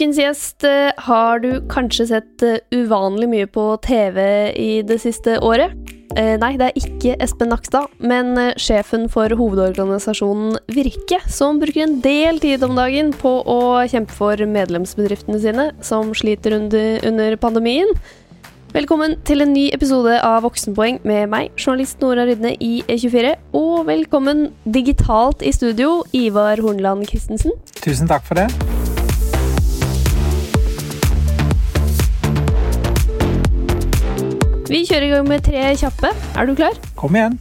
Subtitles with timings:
[0.00, 4.22] Ukens gjest eh, har du kanskje sett eh, uvanlig mye på TV
[4.56, 5.74] i det siste året.
[6.16, 11.98] Eh, nei, det er ikke Espen Nakstad, men sjefen for hovedorganisasjonen Virke, som bruker en
[12.00, 13.60] del tid om dagen på å
[13.92, 17.92] kjempe for medlemsbedriftene sine, som sliter under, pandemien.
[18.72, 23.36] Velkommen til en ny episode av Voksenpoeng med meg, journalist Nora Rydne i E24.
[23.52, 27.52] Og velkommen digitalt i studio, Ivar Hornland Christensen.
[27.84, 28.48] Tusen takk for det.
[34.70, 36.12] Vi kjører i gang med tre kjappe.
[36.38, 36.76] Er du klar?
[36.94, 37.32] Kom igjen.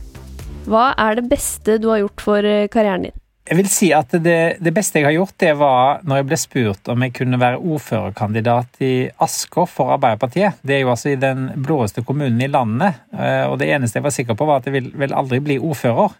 [0.66, 3.14] Hva er det beste du har gjort for eh, karrieren din?
[3.46, 6.40] Jeg vil si at det, det, beste jeg har gjort, det var når jeg ble
[6.42, 10.58] spurt om jeg kunne være ordførerkandidat i Asker for Arbeiderpartiet.
[10.66, 14.08] Det er jo altså i den blåeste kommunen i landet, eh, og det eneste jeg
[14.08, 16.18] var sikker på, var at jeg vil, vil aldri bli ordfører.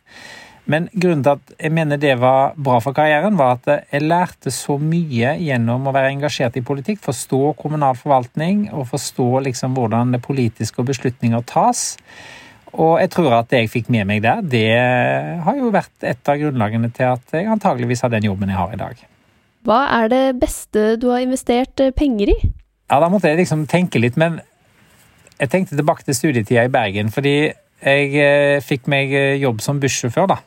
[0.70, 4.54] Men grunnen til at jeg mener det var bra for karrieren, var at jeg lærte
[4.54, 10.14] så mye gjennom å være engasjert i politikk, forstå kommunal forvaltning og forstå liksom hvordan
[10.14, 11.98] det politiske og beslutninger tas.
[12.78, 14.68] Og jeg tror at det jeg fikk med meg der, det
[15.46, 18.76] har jo vært et av grunnlagene til at jeg antageligvis har den jobben jeg har
[18.76, 19.02] i dag.
[19.66, 22.38] Hva er det beste du har investert eh, penger i?
[22.90, 24.40] Ja, Da måtte jeg liksom tenke litt, men
[25.40, 27.12] jeg tenkte tilbake til studietida i Bergen.
[27.14, 30.40] Fordi jeg eh, fikk meg eh, jobb som bussjåfør, da.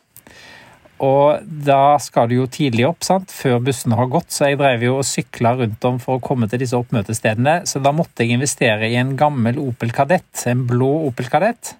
[1.02, 3.32] Og da skal du jo tidlig opp, sant?
[3.34, 6.46] før bussene har gått, så jeg drev jo og sykla rundt om for å komme
[6.50, 10.92] til disse oppmøtestedene, så da måtte jeg investere i en gammel Opel Kadett, en blå
[11.08, 11.74] Opel Kadett.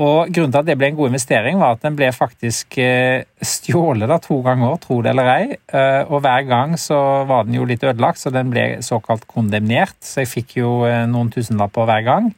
[0.00, 3.26] Og Grunnen til at det ble en god investering, var at den ble faktisk eh,
[3.42, 5.46] stjålet da, to ganger, tro det eller ei.
[5.66, 9.98] Eh, og hver gang så var den jo litt ødelagt, så den ble såkalt kondemnert.
[10.06, 12.30] Så jeg fikk jo eh, noen tusenlapper hver gang.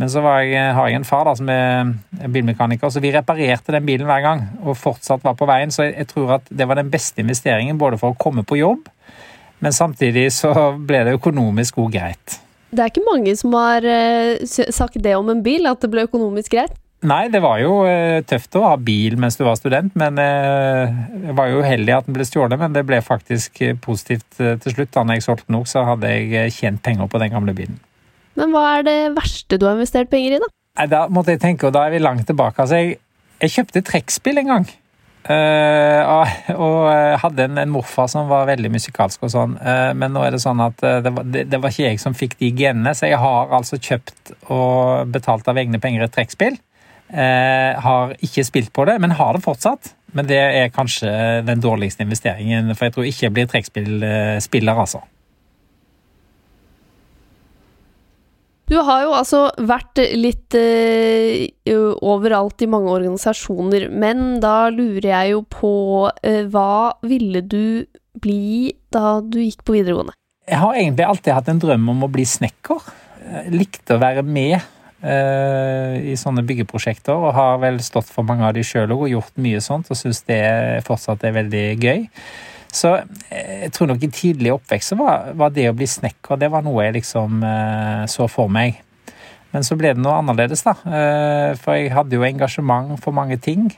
[0.00, 1.92] Men så jeg, har jeg en far da, som er
[2.34, 4.46] bilmekaniker, så vi reparerte den bilen hver gang.
[4.64, 8.00] Og fortsatt var på veien, så jeg tror at det var den beste investeringen både
[8.00, 8.88] for å komme på jobb,
[9.62, 12.40] men samtidig så ble det økonomisk òg greit.
[12.74, 14.42] Det er ikke mange som har uh,
[14.74, 16.74] sagt det om en bil, at det ble økonomisk greit?
[17.04, 20.90] Nei, det var jo uh, tøft å ha bil mens du var student, men uh,
[21.28, 22.58] jeg var jo uheldig at den ble stjålet.
[22.58, 24.90] Men det ble faktisk positivt til slutt.
[24.96, 27.78] Da jeg solgte den òg, så hadde jeg tjent penger på den gamle bilen.
[28.38, 30.86] Men hva er det verste du har investert penger i, da?
[30.90, 32.64] Da måtte jeg tenke, og da er vi langt tilbake.
[32.64, 32.98] Altså, jeg,
[33.42, 34.72] jeg kjøpte trekkspill en gang.
[35.24, 36.04] Uh,
[36.60, 36.90] og
[37.22, 40.42] hadde en, en, morfar som var veldig musikalsk og sånn, uh, men nå er det
[40.42, 43.08] sånn at uh, det, var, det, det, var, ikke jeg som fikk de genene, så
[43.08, 46.60] jeg har altså kjøpt og betalt av egne penger et trekkspill.
[47.84, 49.92] har ikke spilt på det, men har det fortsatt.
[50.16, 51.10] Men det er kanskje
[51.46, 55.02] den dårligste investeringen, for jeg tror ikke jeg blir trekkspillspiller, altså.
[58.70, 65.34] Du har jo altså vært litt uh, overalt i mange organisasjoner, men da lurer jeg
[65.34, 65.72] jo på
[66.08, 67.84] uh, hva ville du
[68.24, 70.16] bli da du gikk på videregående?
[70.48, 72.88] Jeg har egentlig alltid hatt en drøm om å bli snekker.
[73.24, 78.48] Jeg likte å være med uh, i sånne byggeprosjekter, og har vel stått for mange
[78.48, 80.40] av de sjøl og gjort mye sånt, og syns det
[80.88, 82.04] fortsatt er veldig gøy.
[82.74, 86.40] Så eh, jeg tror nok i tidlig oppvekst så var, var, det å bli snekker
[86.40, 88.80] det var noe jeg liksom eh, så for meg.
[89.54, 90.74] Men så ble det noe annerledes, da.
[90.82, 93.68] Eh, for jeg hadde jo engasjement for mange ting.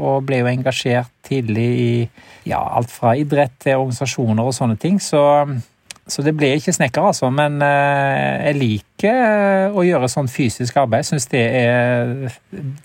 [0.00, 1.90] Og ble jo engasjert tidlig i
[2.48, 4.96] ja, alt fra idrett til organisasjoner og sånne ting.
[4.96, 5.20] Så,
[6.08, 7.28] så det ble ikke snekker, altså.
[7.28, 11.04] Men jeg liker å gjøre sånn fysisk arbeid.
[11.04, 12.32] Syns det er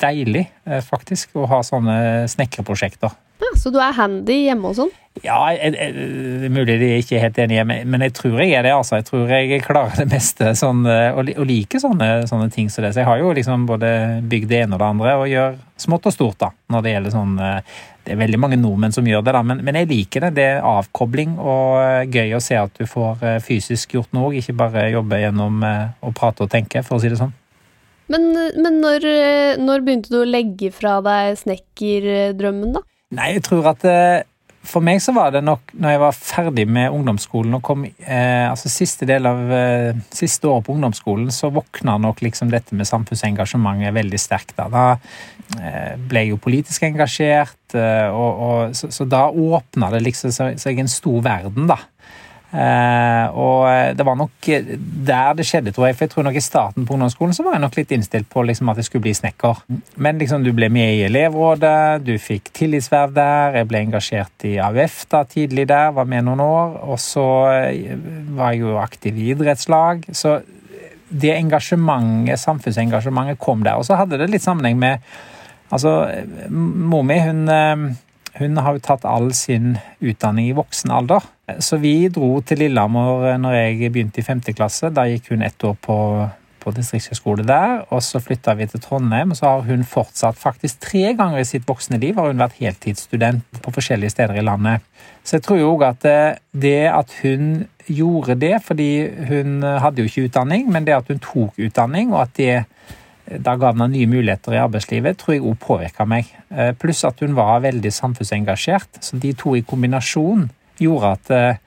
[0.03, 0.49] deilig,
[0.83, 1.95] faktisk, å ha sånne
[2.35, 3.15] snekreprosjekter.
[3.59, 4.93] Så du er handy hjemme og sånn?
[5.21, 8.71] Ja, det er mulig de ikke er helt enige, men jeg tror jeg er det.
[8.73, 8.97] altså.
[8.97, 12.95] Jeg tror jeg klarer det meste sånn, og liker sånne, sånne, ting som det.
[12.95, 13.91] Så jeg har jo liksom både
[14.29, 17.13] bygd det ene og det andre, og gjør smått og stort da, når det gjelder
[17.13, 20.31] sånn Det er veldig mange nordmenn som gjør det, da, men, men jeg liker det.
[20.39, 24.57] Det er avkobling og gøy å se at du får eh, fysisk gjort noe, ikke
[24.59, 27.31] bare jobbe gjennom eh, å prate og tenke, for å si det sånn.
[28.11, 29.05] Men, men når,
[29.61, 32.83] når begynte du å legge fra deg snekkerdrømmen, da?
[33.13, 34.23] Nei, jeg tror at eh,
[34.63, 38.45] for meg så var det nok når jeg var ferdig med ungdomsskolen og kom eh,
[38.47, 42.87] altså Siste del av eh, siste året på ungdomsskolen, så våkna nok liksom dette med
[42.87, 44.55] samfunnsengasjementet veldig sterkt.
[44.57, 44.85] Da, da
[45.59, 50.31] eh, ble jeg jo politisk engasjert, eh, og, og, så, så, da åpna det liksom
[50.31, 51.81] seg en stor verden, da.
[52.53, 55.97] Uh, og det var nok der det skjedde, tror jeg.
[55.97, 58.43] For jeg tror nok i starten på ungdomsskolen så var jeg nok litt innstilt på
[58.45, 59.63] liksom at jeg skulle bli snekker.
[60.05, 64.55] Men liksom du ble med i elevrådet, du fikk tillitsverv der, jeg ble engasjert i
[64.61, 66.77] AUF da tidlig der, var med noen år.
[66.93, 67.97] Og så eh,
[68.37, 70.05] var jeg jo aktiv i idrettslag.
[70.13, 70.37] Så
[71.09, 73.81] det engasjementet, samfunnsengasjementet kom der.
[73.81, 75.13] Og så hadde det litt sammenheng med
[75.73, 75.89] Altså,
[76.53, 77.47] mor mi, hun
[78.39, 81.25] hun har jo tatt all sin utdanning i voksen alder.
[81.59, 84.93] Så vi dro til Lillehammer når jeg begynte i femte klasse.
[84.95, 85.97] Da gikk hun ett år på,
[86.63, 87.81] på distriktshøyskole der.
[87.91, 91.47] Og så flytta vi til Trondheim, og så har hun fortsatt faktisk tre ganger i
[91.47, 94.87] sitt voksne liv har hun vært heltidsstudent på forskjellige steder i landet.
[95.23, 96.07] Så jeg tror jo òg at
[96.63, 98.89] det at hun gjorde det, fordi
[99.27, 102.63] hun hadde jo ikke utdanning, men det at hun tok utdanning, og at det
[103.43, 106.27] da ga henne nye muligheter i arbeidslivet, tror jeg òg påvirka meg.
[106.51, 108.99] Eh, pluss at hun var veldig samfunnsengasjert.
[108.99, 110.49] Så de to i kombinasjon
[110.85, 111.61] gjorde at eh,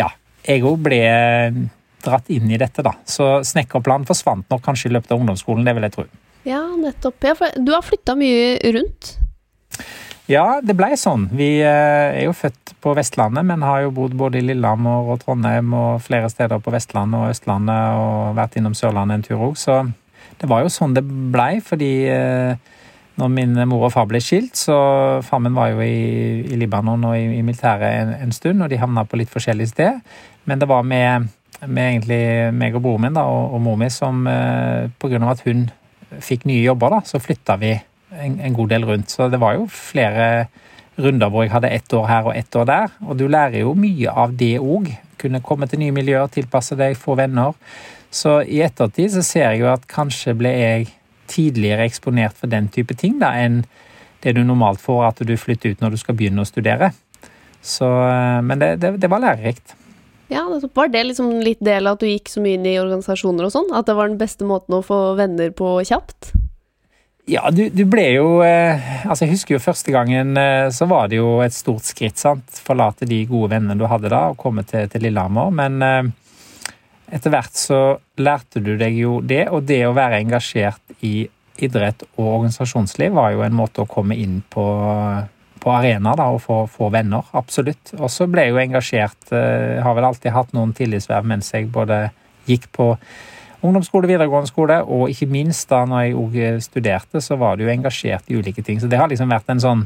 [0.00, 0.08] ja,
[0.46, 1.00] jeg òg ble
[2.02, 2.96] dratt inn i dette, da.
[3.06, 6.06] Så snekkerplanen forsvant nok kanskje i løpet av ungdomsskolen, det vil jeg tro.
[6.48, 7.22] Ja, nettopp.
[7.22, 9.16] Ja, for du har flytta mye rundt?
[10.30, 11.26] Ja, det blei sånn.
[11.34, 15.22] Vi eh, er jo født på Vestlandet, men har jo bodd både i Lillehammer og
[15.22, 19.58] Trondheim og flere steder på Vestlandet og Østlandet og vært innom Sørlandet en tur òg,
[19.58, 19.82] så
[20.40, 22.71] det var jo sånn det blei, fordi eh,
[23.22, 24.76] når min mor og far ble skilt, så
[25.22, 28.72] far min var jo i, i Libanon og i, i militæret en, en, stund, og
[28.72, 30.00] de havna på litt forskjellig sted.
[30.50, 31.28] Men det var med,
[31.62, 32.24] med egentlig
[32.58, 35.68] meg og broren min da, og, og mor mi som eh, av at hun
[36.20, 39.14] fikk nye jobber, da, så flytta vi en, en, god del rundt.
[39.14, 40.48] Så det var jo flere
[41.00, 42.96] runder hvor jeg hadde ett år her og ett år der.
[43.06, 44.90] Og du lærer jo mye av det òg.
[45.22, 47.54] Kunne komme til nye miljøer, tilpasse deg, få venner.
[48.12, 50.90] Så i ettertid så ser jeg jo at kanskje ble jeg
[51.30, 53.62] tidligere eksponert for den type ting da, enn
[54.22, 56.92] det du normalt får at du flytter ut når du skal begynne å studere.
[57.62, 59.76] Så, eh, men det, det, det var lærerikt.
[60.32, 63.46] Ja, Var det liksom litt del av at du gikk så mye inn i organisasjoner
[63.46, 63.68] og sånn?
[63.76, 66.32] At det var den beste måten å få venner på kjapt?
[67.30, 71.10] Ja, du, du, ble jo eh, Altså, jeg husker jo første gangen eh, så var
[71.10, 72.58] det jo et stort skritt, sant.
[72.66, 75.52] Forlate de gode vennene du hadde da, og komme til, til Lillehammer.
[75.54, 76.10] Men eh,
[77.12, 77.80] etter hvert så
[78.20, 81.26] lærte du deg jo det, og det å være engasjert i
[81.62, 84.64] idrett og organisasjonsliv var jo en måte å komme inn på,
[85.60, 87.28] på arena da, og få, få venner.
[87.36, 87.92] Absolutt.
[87.98, 89.28] Og så ble jeg jo engasjert.
[89.28, 92.06] Eh, har vel alltid hatt noen tillitsverv mens jeg både
[92.48, 92.94] gikk på
[93.62, 97.74] ungdomsskole, videregående skole, og ikke minst da når jeg òg studerte, så var du jo
[97.74, 98.80] engasjert i ulike ting.
[98.82, 99.84] Så det har liksom vært en sånn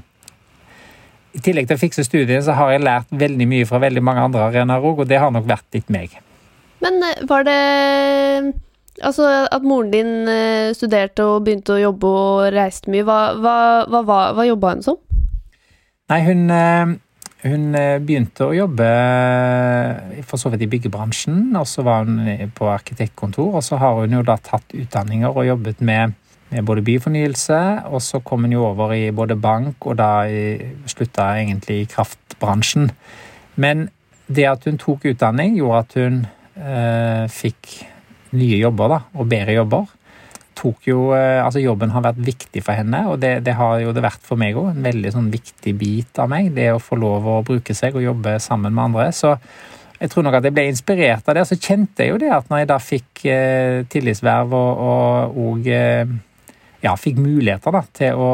[1.37, 4.23] I tillegg til å fikse studiet, så har jeg lært veldig mye fra veldig mange
[4.25, 6.15] andre arenaer òg, og det har nok vært litt meg.
[6.85, 8.63] Men eh, var det
[9.05, 13.57] Altså, at moren din eh, studerte og begynte å jobbe og reiste mye, hva, hva,
[13.93, 14.97] hva, hva jobba hun som?
[16.09, 16.95] Nei, hun, eh,
[17.43, 17.67] hun
[18.07, 18.87] begynte å jobbe
[20.25, 24.17] for så vidt i byggebransjen, og så var hun på arkitektkontor, og så har hun
[24.17, 26.17] jo da tatt utdanninger og jobbet med,
[26.55, 30.25] med både byfornyelse, og så kom hun jo over i både bank, og da
[30.89, 32.89] slutta egentlig i kraftbransjen.
[33.61, 33.91] Men
[34.33, 36.25] det at hun tok utdanning, gjorde at hun
[37.31, 37.77] fikk
[38.37, 39.87] nye jobber da, og bedre jobber.
[40.57, 43.93] Tok jo, eh, altså Jobben har vært viktig for henne, og det, det har jo
[43.93, 44.71] det vært for meg òg.
[44.73, 48.07] En veldig sånn viktig bit av meg, det å få lov å bruke seg og
[48.07, 49.11] jobbe sammen med andre.
[49.13, 49.35] Så
[50.01, 51.45] jeg tror nok at jeg ble inspirert av det.
[51.49, 55.69] Så kjente jeg jo det at når jeg da fikk eh, tillitsverv og, og, og
[55.69, 56.17] eh,
[56.85, 58.33] ja, fikk muligheter da, til å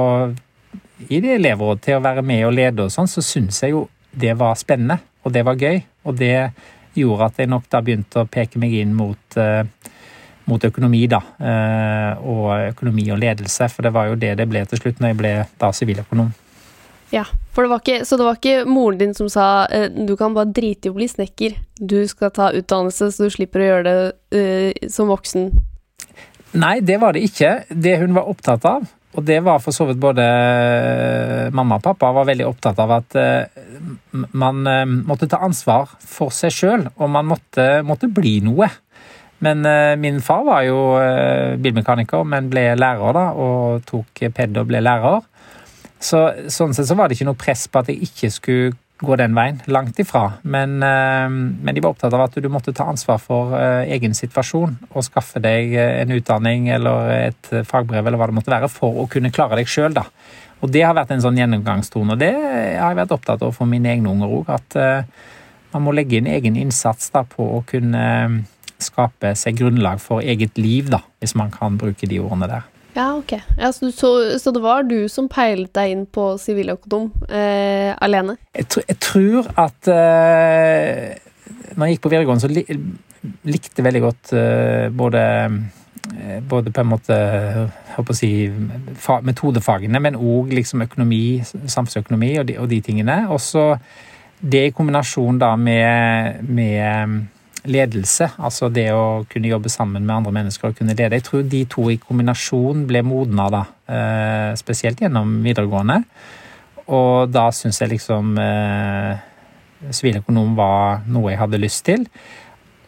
[1.11, 3.89] i det elevrådet til å være med og lede og sånn, så syns jeg jo
[4.15, 5.81] det var spennende, og det var gøy.
[6.07, 6.53] Og det
[6.99, 9.65] gjorde at jeg nok da begynte å peke meg inn mot, uh,
[10.51, 11.23] mot økonomi, da.
[11.41, 15.13] Uh, og økonomi og ledelse, for det var jo det det ble til slutt når
[15.13, 16.33] jeg ble da siviløkonom.
[17.13, 20.15] Ja, for det var ikke, Så det var ikke moren din som sa uh, du
[20.17, 23.69] kan bare drite i å bli snekker, du skal ta utdannelse så du slipper å
[23.71, 23.93] gjøre
[24.33, 25.51] det som voksen?
[26.53, 27.63] Nei, det var det ikke.
[27.69, 30.25] Det hun var opptatt av, og det var for så vidt både
[31.53, 33.17] mamma og pappa var veldig opptatt av at
[34.13, 38.69] man eh, måtte ta ansvar for seg sjøl, og man måtte, måtte, bli noe.
[39.43, 44.61] Men eh, min far var jo eh, bilmekaniker, men ble lærer, da, og tok ped
[44.61, 45.21] og ble lærer.
[46.03, 49.17] Så, sånn sett så var det ikke noe press på at jeg ikke skulle gå
[49.21, 49.59] den veien.
[49.73, 50.25] Langt ifra.
[50.43, 55.07] Men, men, de var opptatt av at du måtte ta ansvar for egen situasjon og
[55.07, 59.33] skaffe deg en utdanning eller et fagbrev eller hva det måtte være for å kunne
[59.35, 60.07] klare deg sjøl, da.
[60.63, 63.67] Og det har vært en sånn gjennomgangstone, og det har jeg vært opptatt av for
[63.67, 64.53] mine egne unger òg.
[64.55, 64.77] At
[65.73, 68.05] man må legge inn egen innsats da, på å kunne
[68.83, 72.72] skape seg grunnlag for eget liv, da, hvis man kan bruke de ordene der.
[72.93, 73.37] Ja, ok.
[73.59, 78.37] Ja, så, så, så, det var du som peilet deg inn på siviløkonom eh, alene?
[78.57, 81.15] Jeg, tr jeg, tror at eh,
[81.73, 82.67] når jeg gikk på videregående, så li
[83.47, 85.23] likte veldig godt eh, både
[86.21, 87.17] Eh, både på en måte
[87.97, 88.51] å si,
[89.23, 93.19] metodefagene, men òg liksom økonomi, samfunnsøkonomi og de, og de tingene.
[93.31, 93.67] Og så
[94.43, 97.23] det i kombinasjon da med, med
[97.69, 101.19] ledelse, altså det å kunne jobbe sammen med andre mennesker og kunne lede.
[101.19, 106.03] Jeg tror de to i kombinasjon ble modna da, eh, spesielt gjennom videregående.
[106.93, 109.23] Og da syns jeg liksom eh,
[109.91, 112.07] siviløkonom var noe jeg hadde lyst til.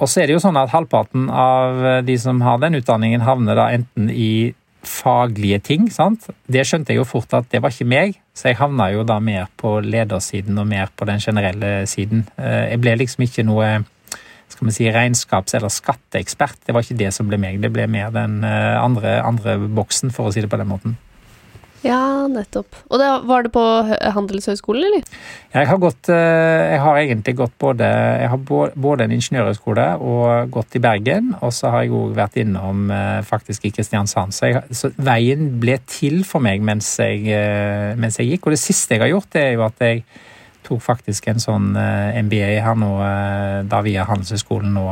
[0.02, 3.54] Og så er det jo sånn at halvparten av de som har den utdanningen, havner
[3.54, 4.54] da enten i
[4.84, 5.88] faglige ting.
[5.90, 6.28] sant?
[6.46, 9.18] Det skjønte jeg jo fort at det var ikke meg, så jeg havna jo da
[9.22, 12.26] mer på ledersiden og mer på den generelle siden.
[12.36, 13.70] Eh, jeg ble liksom ikke noe
[14.54, 16.62] skal vi si, regnskaps- eller skatteekspert.
[16.66, 20.14] Det var ikke det som ble meg, det ble mer den eh, andre, andre boksen,
[20.14, 20.96] for å si det på den måten.
[21.84, 22.78] Ja, nettopp.
[22.88, 23.62] Og det, var det på
[24.14, 25.16] Handelshøyskolen, eller?
[25.52, 30.54] Jeg har, gått, eh, jeg har egentlig gått både Jeg har både en ingeniørhøyskole og
[30.54, 34.32] gått i Bergen, og så har jeg òg vært innom eh, faktisk i Kristiansand.
[34.32, 37.26] Så, jeg, så, veien ble til for meg mens jeg,
[38.00, 38.48] mens jeg, gikk.
[38.48, 40.06] Og det siste jeg har gjort, det er jo at jeg
[40.64, 42.90] tok faktisk en sånn MBA her nå,
[43.68, 44.86] da via Handelshøyskolen nå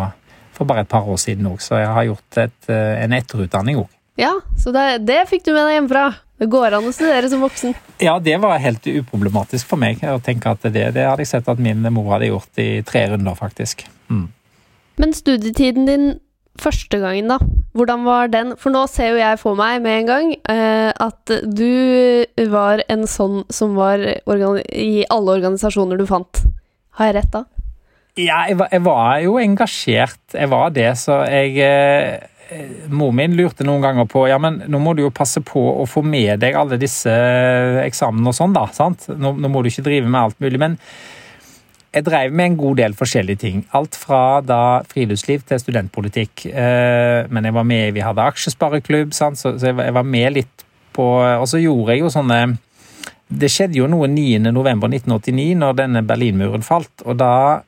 [0.53, 1.63] for bare et par år siden òg.
[1.65, 3.91] Så jeg har gjort et, en etterutdanning òg.
[4.21, 6.05] Ja, så det, det fikk du med deg hjemmefra?
[6.43, 7.75] Det går an å studere som voksen?
[8.03, 11.49] Ja, det var helt uproblematisk for meg å tenke at det, det hadde jeg sett
[11.49, 13.87] at min mor hadde gjort i tre runder, faktisk.
[14.11, 14.27] Mm.
[15.01, 16.09] Men studietiden din
[16.61, 17.39] første gangen, da.
[17.77, 18.53] Hvordan var den?
[18.61, 23.07] For nå ser jo jeg for meg med en gang uh, at du var en
[23.09, 26.45] sånn som var i alle organisasjoner du fant.
[26.99, 27.47] Har jeg rett da?
[28.21, 30.21] Ja, jeg var, jeg var jo engasjert.
[30.37, 34.61] Jeg var det, så jeg eh, Eh, mor min lurte noen ganger på ja, men
[34.71, 37.13] nå må du jo passe på å få med deg alle disse
[37.85, 38.67] eksamene og sånn, da.
[38.75, 39.07] sant?
[39.09, 40.61] Nå, nå, må du ikke drive med alt mulig.
[40.61, 40.77] Men
[41.93, 43.63] jeg drev med en god del forskjellige ting.
[43.77, 46.47] Alt fra da friluftsliv til studentpolitikk.
[46.49, 51.05] Eh, men jeg var med, vi hadde aksjespareklubb, så jeg var med litt på
[51.41, 52.39] Og så gjorde jeg jo sånne
[53.33, 57.63] Det skjedde jo noe 9.11.1989, når denne Berlinmuren falt, og da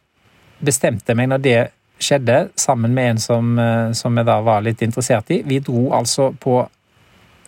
[0.61, 1.61] bestemte jeg meg når det
[2.05, 5.41] skjedde, sammen med en som, eh, som jeg da var litt interessert i.
[5.45, 6.59] Vi dro altså på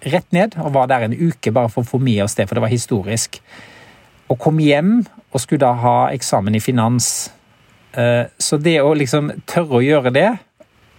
[0.07, 2.57] rett ned og var der en uke bare for å få med oss det, for
[2.57, 3.41] det var historisk.
[4.33, 5.05] Og kom hjem
[5.37, 7.29] og skulle da ha eksamen i finans.
[7.93, 10.31] Eh, så det å liksom tørre å gjøre det,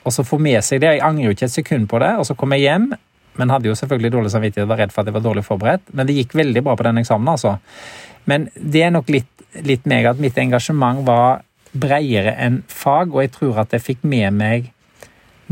[0.06, 2.14] og så få med seg det Jeg angrer jo ikke et sekund på det.
[2.16, 2.92] Og så kom jeg hjem,
[3.38, 5.90] men hadde jo selvfølgelig dårlig samvittighet, var redd for at jeg var dårlig forberedt.
[5.92, 7.58] Men det gikk veldig bra på den eksamen, altså.
[8.30, 9.30] Men det er nok litt,
[9.68, 11.44] litt meg at mitt engasjement var
[11.76, 14.72] bredere enn fag, og jeg tror at jeg fikk med meg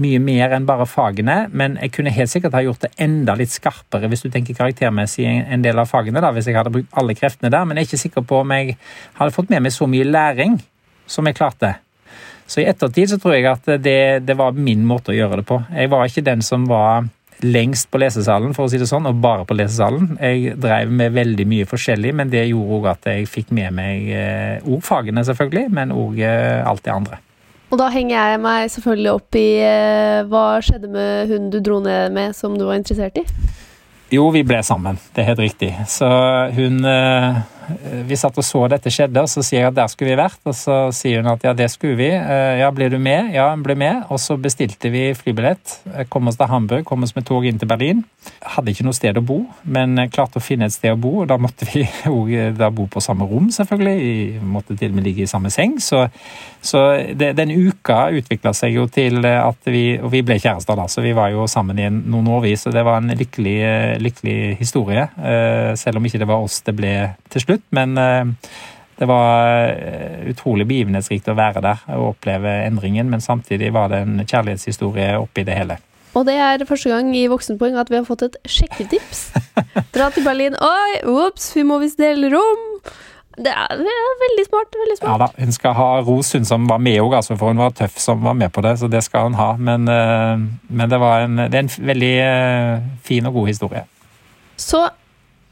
[0.01, 3.53] mye mer enn bare fagene, men jeg kunne helt sikkert ha gjort det enda litt
[3.53, 7.15] skarpere hvis du tenker karaktermessig en del av fagene, da, hvis jeg hadde brukt alle
[7.17, 8.77] kreftene der, men jeg er ikke sikker på om jeg
[9.19, 10.59] hadde fått med meg så mye læring
[11.07, 11.75] som jeg klarte.
[12.47, 15.47] Så i ettertid så tror jeg at det, det var min måte å gjøre det
[15.49, 15.59] på.
[15.73, 17.07] Jeg var ikke den som var
[17.43, 20.15] lengst på lesesalen, for å si det sånn, og bare på lesesalen.
[20.21, 24.09] Jeg drev med veldig mye forskjellig, men det gjorde òg at jeg fikk med meg
[24.63, 27.19] òg eh, fagene, selvfølgelig, men òg eh, alt det andre.
[27.71, 31.79] Og da henger jeg meg selvfølgelig opp i eh, hva skjedde med hun du dro
[31.83, 33.25] ned med som du var interessert i?
[34.13, 34.99] Jo, vi ble sammen.
[35.15, 35.71] Det er helt riktig.
[35.89, 36.07] Så
[36.55, 37.41] hun Eh,
[38.05, 40.39] vi satt og så dette skjedde, og så sier jeg at der skulle vi vært.
[40.47, 42.09] Og så sier hun at ja, det skulle vi.
[42.13, 43.31] Eh, ja, ble du med?
[43.35, 44.03] Ja, hun ble med.
[44.13, 45.79] Og så bestilte vi flybillett.
[46.13, 48.03] Kom oss til Hamburg, kom oss med tog inn til Berlin.
[48.55, 51.21] Hadde ikke noe sted å bo, men klarte å finne et sted å bo.
[51.23, 51.85] Og da måtte vi
[52.45, 53.95] eh, bo på samme rom, selvfølgelig.
[54.05, 55.77] Vi måtte til og med ligge i samme seng.
[55.83, 56.05] Så,
[56.65, 56.85] så
[57.17, 61.01] det, den uka utvikla seg jo til at vi Og vi ble kjærester, da, så
[61.01, 62.67] vi var jo sammen i noen årvis.
[62.69, 63.57] Og det var en lykkelig,
[64.03, 65.07] lykkelig historie.
[65.79, 66.93] Selv om ikke det var oss det ble
[67.33, 68.51] til slutt slutt, men eh,
[68.99, 74.05] det var eh, utrolig begivenhetsrikt å være der og oppleve endringen, men samtidig var det
[74.05, 75.79] en kjærlighetshistorie oppi det hele.
[76.15, 79.25] Og det er første gang i Voksenpoeng at vi har fått et sjekketips.
[79.95, 80.55] Dra til Berlin.
[80.63, 82.63] Oi, ops, vi må visst dele rom!
[83.35, 83.81] Det er,
[84.21, 84.77] veldig smart.
[84.79, 85.09] veldig smart.
[85.11, 87.73] Ja da, Hun skal ha ros, hun som var med òg, altså, for hun var
[87.75, 88.77] tøff som var med på det.
[88.79, 89.49] Så det skal hun ha.
[89.59, 92.13] Men, eh, men det, en, det, er en veldig
[93.03, 93.83] fin og god historie.
[94.55, 94.85] Så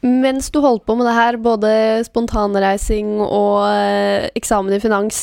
[0.04, 1.68] mens du holdt på med det her, både
[2.04, 5.20] spontanreising og eh, eksamen i finans,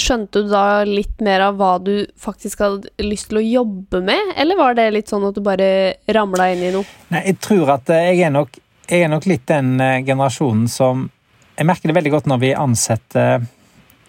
[0.00, 4.32] skjønte du da litt mer av hva du faktisk hadde lyst til å jobbe med,
[4.40, 5.68] eller var det litt sånn at du bare
[6.16, 6.88] ramla inn i noe?
[7.12, 8.56] Nei, jeg tror at eh, jeg er nok,
[8.88, 11.10] jeg er nok litt den eh, generasjonen som
[11.56, 13.46] Jeg merker det veldig godt når vi ansetter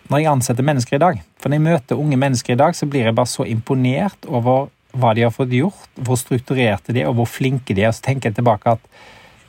[0.08, 1.20] når jeg ansetter mennesker i dag.
[1.40, 4.70] For når jeg møter unge mennesker i dag, så blir jeg bare så imponert over
[4.98, 7.92] hva de har fått gjort, hvor strukturerte de er, og hvor flinke de er.
[7.92, 8.92] Og så tenker jeg tilbake at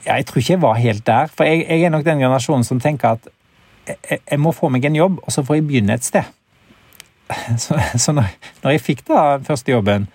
[0.07, 1.31] jeg tror ikke jeg var helt der.
[1.35, 3.29] For jeg, jeg er nok den generasjonen som tenker at
[3.89, 6.35] jeg, jeg, må få meg en jobb, og så får jeg begynne et sted.
[7.61, 8.31] Så, så når,
[8.63, 10.07] når, jeg fikk da første jobben,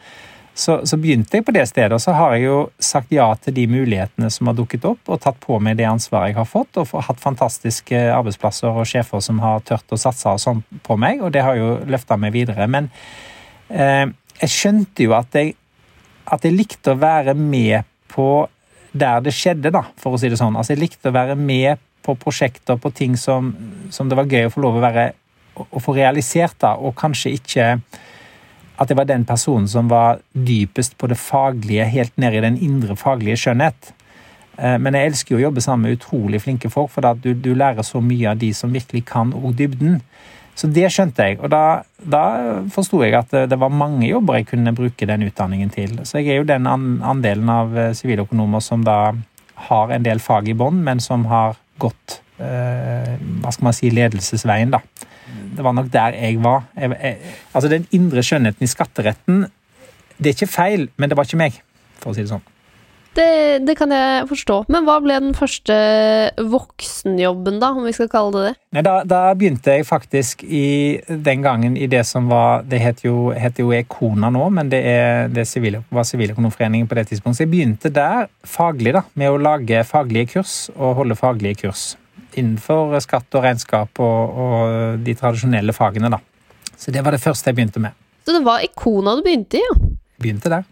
[0.53, 1.93] så, så, begynte jeg på det stedet.
[1.93, 5.21] Og så har jeg jo sagt ja til de mulighetene som har dukket opp, og
[5.21, 9.43] tatt på meg det ansvaret jeg har fått, og hatt fantastiske arbeidsplasser og sjefer som
[9.45, 12.65] har tørt å satse og sånn på meg, og det har jo løfta meg videre.
[12.65, 12.89] Men
[13.69, 14.07] eh,
[14.41, 15.53] jeg skjønte jo at jeg,
[16.33, 18.47] at jeg likte å være med på
[18.93, 20.55] der det skjedde, da, for å si det sånn.
[20.57, 23.53] Altså, jeg likte å være med på prosjekter, på ting som,
[23.93, 25.11] som, det var gøy å få lov å være
[25.53, 27.67] å få realisert, da, og kanskje ikke
[28.81, 32.57] at jeg var den personen som var dypest på det faglige, helt ned i den
[32.57, 33.91] indre faglige skjønnhet.
[34.57, 37.53] Eh, men jeg elsker jo å jobbe sammen med utrolig flinke folk, for du, du,
[37.53, 40.01] lærer så mye av de som virkelig kan og dybden.
[40.53, 42.23] Så det skjønte jeg, og da, da
[42.73, 45.95] forsto jeg at det, det, var mange jobber jeg kunne bruke den utdanningen til.
[46.05, 49.15] Så jeg er jo den andelen av eh, siviløkonomer som da
[49.69, 53.89] har en del fag i bånn, men som har gått eh, hva skal man si,
[53.93, 54.83] ledelsesveien, da.
[55.53, 56.67] Det var nok der jeg var.
[56.77, 59.45] Jeg, jeg, altså Den indre skjønnheten i skatteretten,
[60.17, 61.61] det er ikke feil, men det var ikke meg,
[61.97, 62.45] for å si det sånn.
[63.13, 64.55] Det, det, kan jeg forstå.
[64.73, 65.75] Men hva ble den første
[66.49, 68.53] voksenjobben, da, om vi skal kalle det det?
[68.73, 73.07] Nei, da, da, begynte jeg faktisk i den gangen i det som var Det heter
[73.09, 77.43] jo, heter jo Ekona nå, men det, er, det sivile, var Siviløkonomforeningen på det tidspunktet.
[77.43, 81.91] Så jeg begynte der faglig, da, med å lage faglige kurs og holde faglige kurs.
[82.33, 86.23] Innenfor skatt og regnskap og, og de tradisjonelle fagene, da.
[86.73, 87.93] Så det var det første jeg begynte med.
[88.25, 89.75] Så det var Ekona du begynte i, ja?
[90.23, 90.65] Begynte der.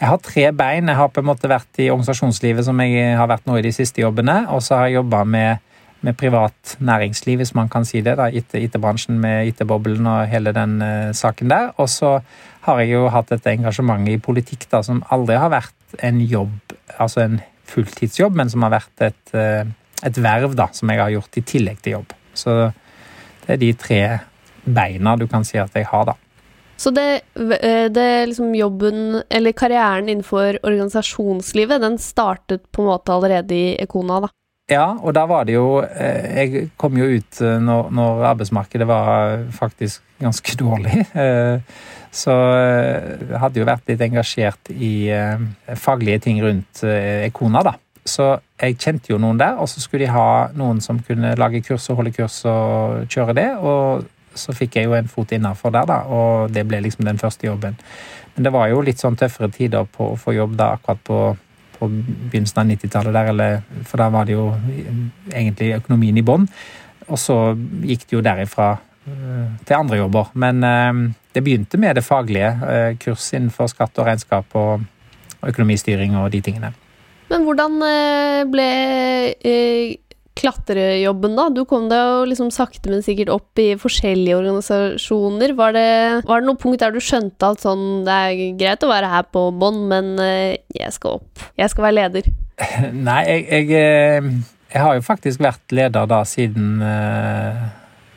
[0.00, 0.88] Jeg har tre bein.
[0.88, 3.72] Jeg har på en måte vært i organisasjonslivet, som jeg har vært nå i de
[3.74, 4.46] siste jobbene.
[4.54, 5.60] Og så har jeg jobba med,
[6.00, 8.16] med, privat næringsliv, hvis man kan si det.
[8.16, 11.74] da, IT-bransjen med IT-boblen og hele den uh, saken der.
[11.76, 12.14] Og så
[12.64, 16.74] har jeg jo hatt dette engasjementet i politikk da, som aldri har vært en jobb,
[16.96, 17.36] altså en
[17.68, 19.68] fulltidsjobb, men som har vært et, uh,
[20.00, 22.16] et verv da, som jeg har gjort i tillegg til jobb.
[22.32, 22.56] Så
[23.44, 24.02] det er de tre
[24.64, 26.16] beina du kan si at jeg har, da.
[26.80, 27.20] Så det,
[27.60, 33.74] eh, det liksom jobben, eller karrieren innenfor organisasjonslivet, den startet på en måte allerede i
[33.82, 34.30] Ekona, da?
[34.70, 38.86] Ja, og da var det jo eh, Jeg kom jo ut eh, når, når arbeidsmarkedet
[38.88, 41.04] var faktisk ganske dårlig.
[42.10, 45.12] Så jeg hadde jo vært litt engasjert i
[45.78, 47.74] faglige ting rundt Ekona, da.
[48.02, 51.60] Så jeg kjente jo noen der, og så skulle de ha noen som kunne lage
[51.62, 53.46] kurs og holde kurs og kjøre det.
[53.62, 57.18] Og så fikk jeg jo en fot innafor der, da, og det ble liksom den
[57.20, 57.78] første jobben.
[58.34, 61.18] Men det var jo litt sånn tøffere tider på å få jobb da akkurat på,
[61.78, 64.46] på begynnelsen av 90-tallet der, eller, for da var det jo
[65.32, 66.46] egentlig økonomien i bånn.
[67.10, 67.36] Og så
[67.82, 70.30] gikk det jo derifra uh, til andre jobber.
[70.38, 71.00] Men uh,
[71.34, 72.52] det begynte med det faglige.
[72.62, 74.86] Uh, kurs innenfor skatt og regnskap og
[75.50, 76.70] økonomistyring og de tingene.
[77.30, 77.76] Men hvordan
[78.50, 78.70] ble
[80.40, 81.48] klatrejobben, da?
[81.52, 85.54] Du kom deg jo liksom sakte, men sikkert opp i forskjellige organisasjoner.
[85.58, 85.88] Var det,
[86.28, 89.26] var det noe punkt der du skjønte at sånn Det er greit å være her
[89.32, 91.44] på bånn, men eh, jeg skal opp.
[91.60, 92.30] Jeg skal være leder.
[93.08, 94.30] Nei, jeg, jeg, eh,
[94.72, 96.80] jeg har jo faktisk vært leder da siden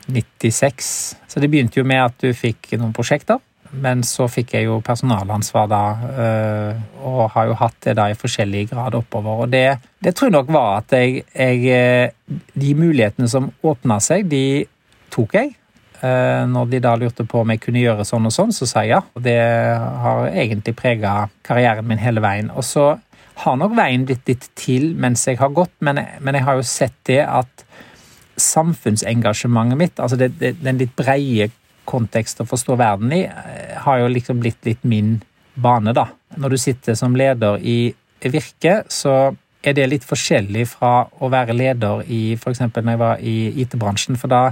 [0.08, 0.64] 96.
[0.64, 3.40] Eh, Så det begynte jo med at du fikk noen prosjekter.
[3.82, 5.82] Men så fikk jeg jo personalansvar da,
[6.24, 9.44] øh, og har jo hatt det da i forskjellig grad oppover.
[9.44, 9.66] Og det,
[10.04, 14.64] det tror jeg nok var at jeg, jeg øh, De mulighetene som åpna seg, de
[15.14, 15.54] tok jeg.
[16.04, 18.84] Øh, når de da lurte på om jeg kunne gjøre sånn og sånn, så sa
[18.84, 19.02] jeg ja.
[19.16, 19.38] Og det
[20.04, 22.52] har egentlig prega karrieren min hele veien.
[22.54, 22.94] Og så
[23.42, 26.66] har nok veien blitt litt til mens jeg har gått, men, men jeg har jo
[26.66, 27.64] sett det at
[28.40, 31.50] samfunnsengasjementet mitt, altså det, det, den litt breie
[31.88, 35.16] kontekst å forstå verden i, eh, har jo liksom blitt litt min
[35.54, 36.08] bane, da.
[36.36, 37.94] Når du sitter som leder i
[38.24, 42.60] Virke, så er det litt forskjellig fra å være leder i f.eks.
[42.60, 44.18] når jeg var i IT-bransjen.
[44.20, 44.42] For da,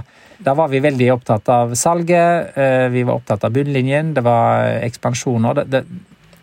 [0.41, 4.79] da, var vi veldig opptatt av salget, eh, vi var opptatt av bunnlinjen, det var
[4.87, 5.61] ekspansjoner.
[5.61, 5.83] Det, det,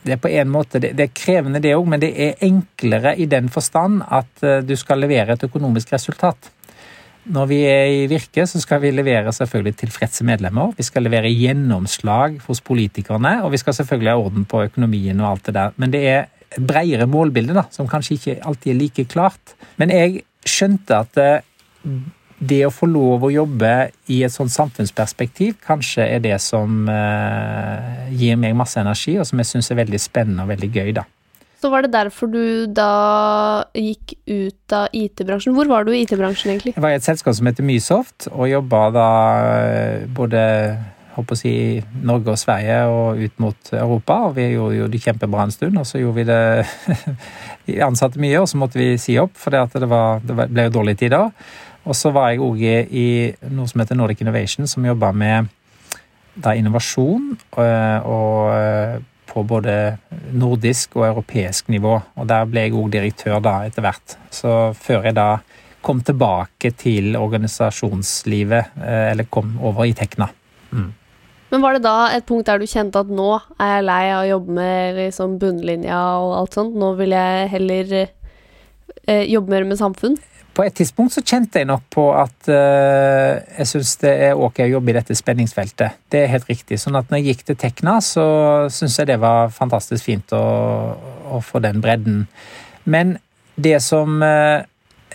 [0.06, 3.26] det er på en måte, det, er krevende det òg, men det er enklere i
[3.30, 6.52] den forstand at eh, du skal levere et økonomisk resultat.
[7.30, 10.72] Når vi er i Virke, så skal vi levere selvfølgelig tilfredse medlemmer.
[10.76, 15.28] Vi skal levere gjennomslag hos politikerne, og vi skal selvfølgelig ha orden på økonomien og
[15.30, 15.76] alt det der.
[15.78, 19.54] Men det er et bredere målbilde, da, som kanskje ikke alltid er like klart.
[19.78, 21.44] Men jeg skjønte at eh,
[22.40, 23.72] det å få lov å jobbe
[24.10, 29.42] i et sånt samfunnsperspektiv kanskje er det som uh, gir meg masse energi, og som
[29.42, 31.04] jeg syns er veldig spennende og veldig gøy, da.
[31.60, 35.52] Så var det derfor du da gikk ut av IT-bransjen.
[35.52, 36.72] Hvor var du i IT-bransjen, egentlig?
[36.72, 39.08] Jeg var i et selskap som heter Mysoft, og jobba da
[39.58, 40.40] eh, både
[41.18, 41.52] håper å si,
[42.06, 44.16] Norge og Sverige og ut mot Europa.
[44.30, 46.42] Og vi gjorde det kjempebra en stund, og så gjorde vi det
[47.68, 50.76] Vi ansatte mye, og så måtte vi si opp, for det, var, det ble jo
[50.80, 51.28] dårlige tider.
[51.84, 53.08] Og så var jeg òg i
[53.52, 55.52] noe som heter Nordic Innovation, som jobba med
[56.40, 59.74] da innovasjon og, og på både
[60.34, 61.96] nordisk og europeisk nivå.
[62.18, 64.16] Og der ble jeg òg direktør da etter hvert.
[64.34, 65.30] Så før jeg da
[65.80, 70.28] kom tilbake til organisasjonslivet, eh, eller kom over i Tekna.
[70.70, 70.90] Mm.
[71.50, 74.20] Men var det da et punkt der du kjente at nå er jeg lei av
[74.22, 79.66] å jobbe med liksom bunnlinja og alt sånt, nå vil jeg heller eh, jobbe mer
[79.66, 80.18] med samfunn?
[80.60, 84.58] På et tidspunkt så kjente jeg nok på at uh, jeg syns det er ok
[84.66, 86.02] å jobbe i dette spenningsfeltet.
[86.12, 86.76] Det er helt riktig.
[86.82, 88.24] Sånn at når jeg gikk til Tekna, så
[88.68, 90.42] syns jeg det var fantastisk fint å,
[91.32, 92.26] å, få den bredden.
[92.84, 93.14] Men
[93.56, 94.60] det som uh,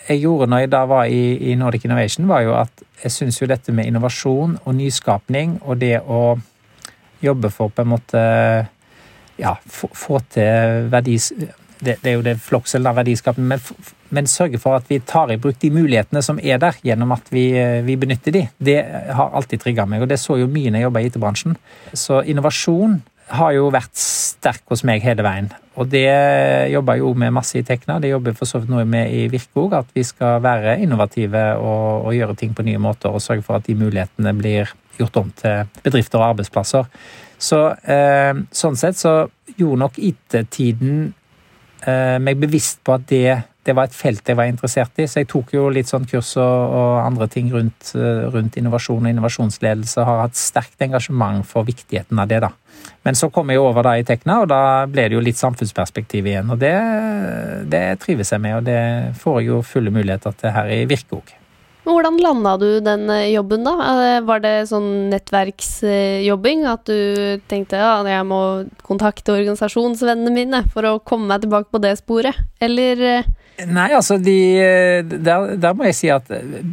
[0.08, 3.38] jeg gjorde når jeg da var i, i Nordic Innovation, var jo at jeg syns
[3.38, 6.40] jo dette med innovasjon og nyskapning og det å
[7.22, 8.26] jobbe for på en måte
[9.38, 11.36] ja, få, få til verdis
[11.86, 13.62] det, det, er jo det flokselen av verdiskapen, men,
[14.14, 17.30] men, sørge for at vi tar i bruk de mulighetene som er der, gjennom at
[17.34, 17.48] vi,
[17.88, 18.46] vi benytter de.
[18.58, 18.80] Det
[19.18, 21.60] har alltid trigga meg, og det så jo mye når jeg jobba i IT-bransjen.
[21.94, 23.02] Så innovasjon
[23.34, 25.50] har jo vært sterk hos meg hele veien.
[25.76, 26.06] Og det
[26.72, 27.98] jobber jo med masse i Tekna.
[28.00, 31.44] Det jobber for så vidt noe med i Virke òg, at vi skal være innovative
[31.58, 35.20] og, og, gjøre ting på nye måter og sørge for at de mulighetene blir gjort
[35.20, 36.88] om til bedrifter og arbeidsplasser.
[37.42, 37.60] Så
[37.92, 39.18] eh, sånn sett så
[39.58, 41.25] gjorde nok IT-tiden Eh,
[42.22, 45.08] meg bevisst på at det, det, var et felt jeg var interessert i.
[45.10, 49.06] Så jeg tok jo litt sånn kurs og, og andre ting rundt, eh, rundt, innovasjon
[49.06, 50.00] og innovasjonsledelse.
[50.02, 52.52] og Har hatt sterkt engasjement for viktigheten av det, da.
[53.06, 56.28] Men så kom jeg over da i Tekna, og da ble det jo litt samfunnsperspektiv
[56.30, 56.52] igjen.
[56.54, 56.76] Og det,
[57.72, 61.22] det trives jeg med, og det får jeg jo fulle muligheter til her i Virke
[61.22, 61.36] òg.
[61.86, 63.76] Hvordan landa du den eh, jobben, da?
[63.94, 66.66] Eh, var det sånn nettverksjobbing?
[66.70, 68.42] At du tenkte ja, jeg må
[68.86, 72.42] kontakte organisasjonsvennene mine for å komme meg tilbake på det sporet?
[72.64, 73.34] Eller eh?
[73.70, 74.36] Nei, altså de,
[75.14, 76.28] der, der, må jeg si at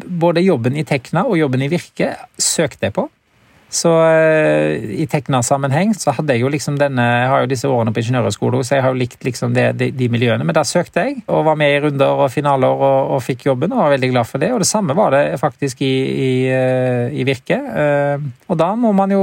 [0.08, 3.06] både jobben i Tekna og jobben i Virke søkte jeg på.
[3.72, 7.94] Så uh, i Tekna-sammenheng så hadde jeg jo liksom denne Jeg har jo disse årene
[7.94, 10.44] på ingeniørhøgskolen, så jeg har jo likt liksom det, de, de, miljøene.
[10.44, 13.72] Men der søkte jeg, og var med i runder og finaler og, og, fikk jobben,
[13.72, 14.50] og var veldig glad for det.
[14.52, 17.58] Og det samme var det faktisk i, i, uh, i Virke.
[17.64, 19.22] Uh, og da må man jo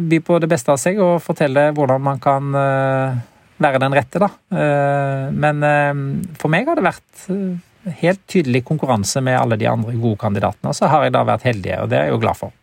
[0.00, 2.54] by på det beste av seg og fortelle hvordan man kan
[3.60, 4.30] være den rette, da.
[5.36, 5.60] Men
[6.40, 7.26] for meg har det vært
[8.00, 11.44] helt tydelig konkurranse med alle de andre gode kandidatene, og så har jeg da vært
[11.50, 12.56] heldig, og det er jeg jo glad for.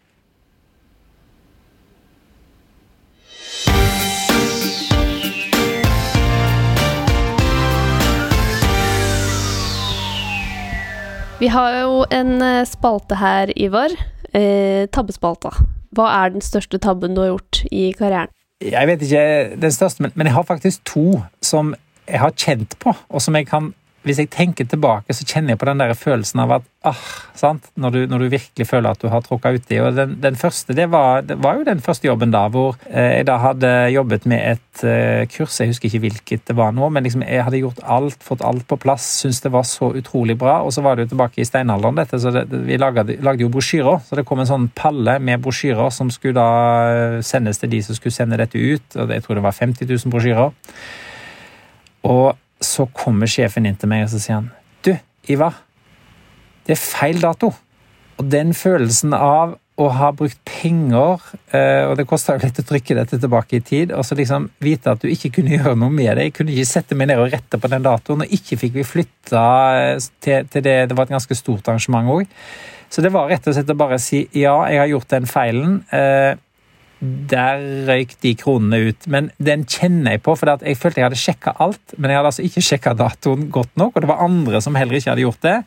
[11.37, 13.93] Vi har jo en eh, spalte her, Ivar.
[14.33, 15.51] Eh, tabbespalta.
[15.93, 18.33] Hva er den største tabben du har gjort i karrieren?
[18.65, 21.75] Jeg vet ikke den største, men, men jeg har faktisk to som
[22.07, 23.69] jeg har kjent på, og som jeg kan
[24.05, 27.05] hvis jeg tenker tilbake, så kjenner jeg på den der følelsen av at ah?
[27.77, 29.77] Når, du, når du virkelig føler at du har tråkka uti.
[29.83, 33.19] Og den, den første, det var, det var, jo den første jobben da, hvor eh,
[33.19, 36.89] jeg da hadde jobbet med et eh, kurs, jeg husker ikke hvilket det var nå,
[36.93, 40.37] men liksom jeg hadde gjort alt, fått alt på plass, syntes det var så utrolig
[40.39, 40.59] bra.
[40.65, 43.51] Og så var det jo tilbake i steinalderen, dette, så det, vi lagde, lagde jo
[43.53, 44.01] brosjyrer.
[44.07, 46.49] Så det kom en sånn palle med brosjyrer som skulle da
[46.89, 49.93] eh, sendes til de som skulle sende dette ut, og jeg tror det var 50
[49.93, 50.57] 000 brosjyrer.
[52.07, 52.27] Og
[52.63, 54.51] så kommer sjefen inn til meg og så sier han,
[54.85, 54.93] Du,
[55.29, 55.61] Ivar.
[56.67, 57.53] Det er feil dato.
[58.17, 61.21] Og den følelsen av å ha brukt penger,
[61.53, 64.95] eh, og det kosta litt å trykke dette tilbake i tid, og så liksom vite
[64.95, 66.25] at du ikke kunne gjøre noe med det.
[66.27, 68.87] Jeg kunne ikke sette meg ned og rette på den datoen, og ikke fikk vi
[68.87, 69.43] flytta
[69.83, 72.25] eh, til, til, det Det var et ganske stort arrangement òg.
[72.89, 75.79] Så det var rett og slett å bare si ja, jeg har gjort den feilen.
[76.99, 79.07] Der røyk de kronene ut.
[79.11, 81.95] Men den kjenner jeg på, for jeg følte jeg hadde sjekka alt.
[81.97, 84.97] Men jeg hadde altså ikke sjekka datoen godt nok, og det var andre som heller
[84.97, 85.57] ikke hadde gjort det.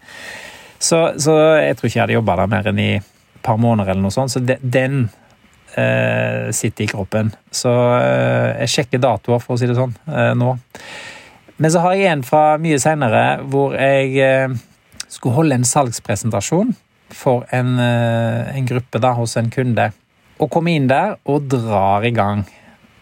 [0.81, 3.93] Så, så jeg tror ikke jeg hadde jobba der mer enn i et par måneder,
[3.93, 4.33] eller noe sånt.
[4.33, 5.05] Så de, den
[5.77, 7.31] eh, sitter i kroppen.
[7.55, 10.57] Så eh, jeg sjekker datoer, for å si det sånn, eh, nå.
[11.61, 14.61] Men så har jeg en fra mye seinere hvor jeg eh,
[15.11, 16.73] skulle holde en salgspresentasjon
[17.12, 19.90] for en, eh, en gruppe da, hos en kunde
[20.40, 22.44] å komme inn der og drar i gang.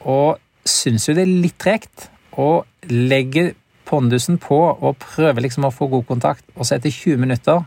[0.09, 2.11] Og syns jo det er litt tregt.
[2.39, 3.57] å legge
[3.89, 6.45] pondusen på og prøve liksom å få god kontakt.
[6.55, 7.65] Og så etter 20 minutter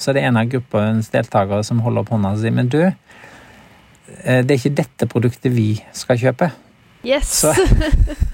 [0.00, 2.80] så er det en av gruppens deltakere som holder opp hånda og sier Men du,
[2.86, 6.48] eh, det er ikke dette produktet vi skal kjøpe.
[7.04, 7.42] Yes!
[7.42, 7.52] Så,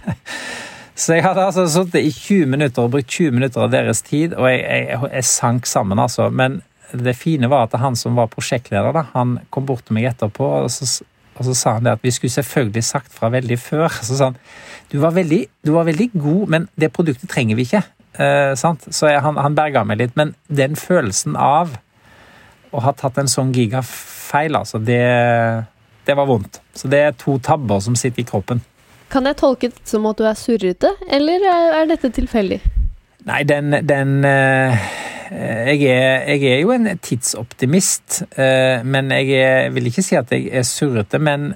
[1.02, 4.38] så jeg hadde altså sittet i 20 minutter og brukt 20 minutter av deres tid,
[4.38, 6.30] og jeg, jeg, jeg sank sammen, altså.
[6.30, 6.60] Men
[6.92, 10.46] det fine var at han som var prosjektleder, da, han kom bort til meg etterpå
[10.62, 10.86] og så,
[11.36, 13.88] og så sa han det at vi skulle selvfølgelig sagt fra veldig før.
[14.06, 14.38] Så sa han
[14.92, 17.82] du var veldig, du var veldig god, men det produktet trenger vi ikke.
[18.22, 20.14] Eh, så jeg, han, han berga meg litt.
[20.16, 21.74] Men den følelsen av
[22.70, 25.02] å ha tatt en sånn gigafeil, altså, det,
[26.06, 26.60] det var vondt.
[26.78, 28.62] Så det er to tabber som sitter i kroppen.
[29.12, 32.62] Kan jeg tolke det som at du er surrete, eller er dette tilfeldig?
[33.26, 34.86] Nei, den, den Eh,
[35.30, 40.32] jeg er, jeg er, jo en tidsoptimist, eh, men jeg er, vil ikke si at
[40.34, 41.20] jeg er surrete.
[41.22, 41.54] Men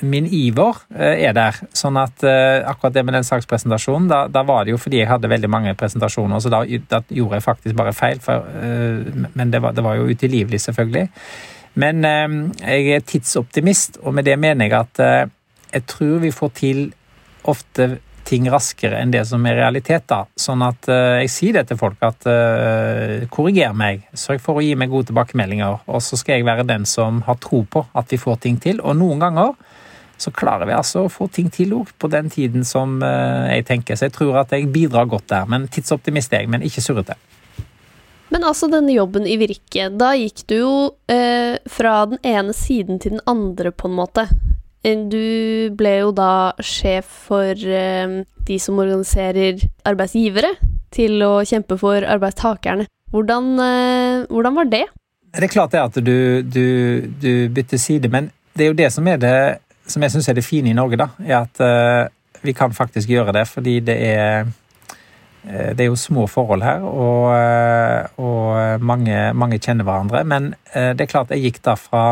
[0.00, 1.58] min iver eh, er der.
[1.76, 5.32] Sånn at akkurat det med den sakspresentasjonen, da, da, var det jo fordi jeg hadde
[5.32, 8.22] veldig mange presentasjoner, så da, da gjorde jeg faktisk bare feil.
[8.24, 8.46] For,
[9.34, 11.08] men det var, det var, jo utilgivelig, selvfølgelig.
[11.80, 15.30] Men jeg er tidsoptimist, og med det mener jeg at
[15.70, 16.80] jeg tror vi får til
[17.48, 17.92] ofte
[18.28, 20.06] ting raskere enn det som er realitet.
[20.10, 20.24] da.
[20.38, 24.64] Sånn at uh, jeg sier det til folk at uh, korriger meg, sørg for å
[24.64, 28.12] gi meg gode tilbakemeldinger, og så skal jeg være den som har tro på at
[28.12, 28.82] vi får ting til.
[28.84, 29.56] Og noen ganger
[30.20, 33.66] så klarer vi altså å få ting til òg på den tiden som uh, jeg
[33.68, 33.96] tenker.
[33.96, 35.48] Så jeg tror at jeg bidrar godt der.
[35.48, 37.16] Men tidsoptimist er jeg, men ikke surrete.
[38.30, 40.74] Men altså denne jobben i Virke, da gikk du jo
[41.10, 44.28] eh, fra den ene siden til den andre, på en måte.
[44.80, 48.12] Du ble jo da sjef for eh,
[48.48, 50.54] de som organiserer arbeidsgivere,
[50.90, 52.86] til å kjempe for arbeidstakerne.
[53.12, 54.86] Hvordan, eh, hvordan var det?
[55.36, 56.64] Det er klart det at du, du,
[57.20, 60.46] du, bytter side, men det er jo det som det som jeg syns er det
[60.46, 61.60] fine i Norge, da, er at
[62.42, 63.44] vi kan faktisk gjøre det.
[63.50, 64.48] Fordi det er
[65.42, 67.32] det er jo små forhold her, og,
[68.20, 70.20] og mange, mange, kjenner hverandre.
[70.24, 72.04] Men det er klart jeg gikk da fra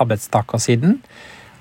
[0.00, 1.02] arbeidstakersiden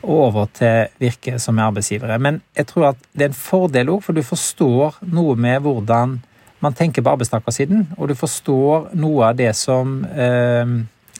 [0.03, 2.19] og over til Virke som er arbeidsgivere.
[2.19, 6.17] Men jeg tror at det er en fordel òg, for du forstår noe med hvordan
[6.63, 10.75] man tenker på arbeidstakersiden, og du forstår noe av det som, eh,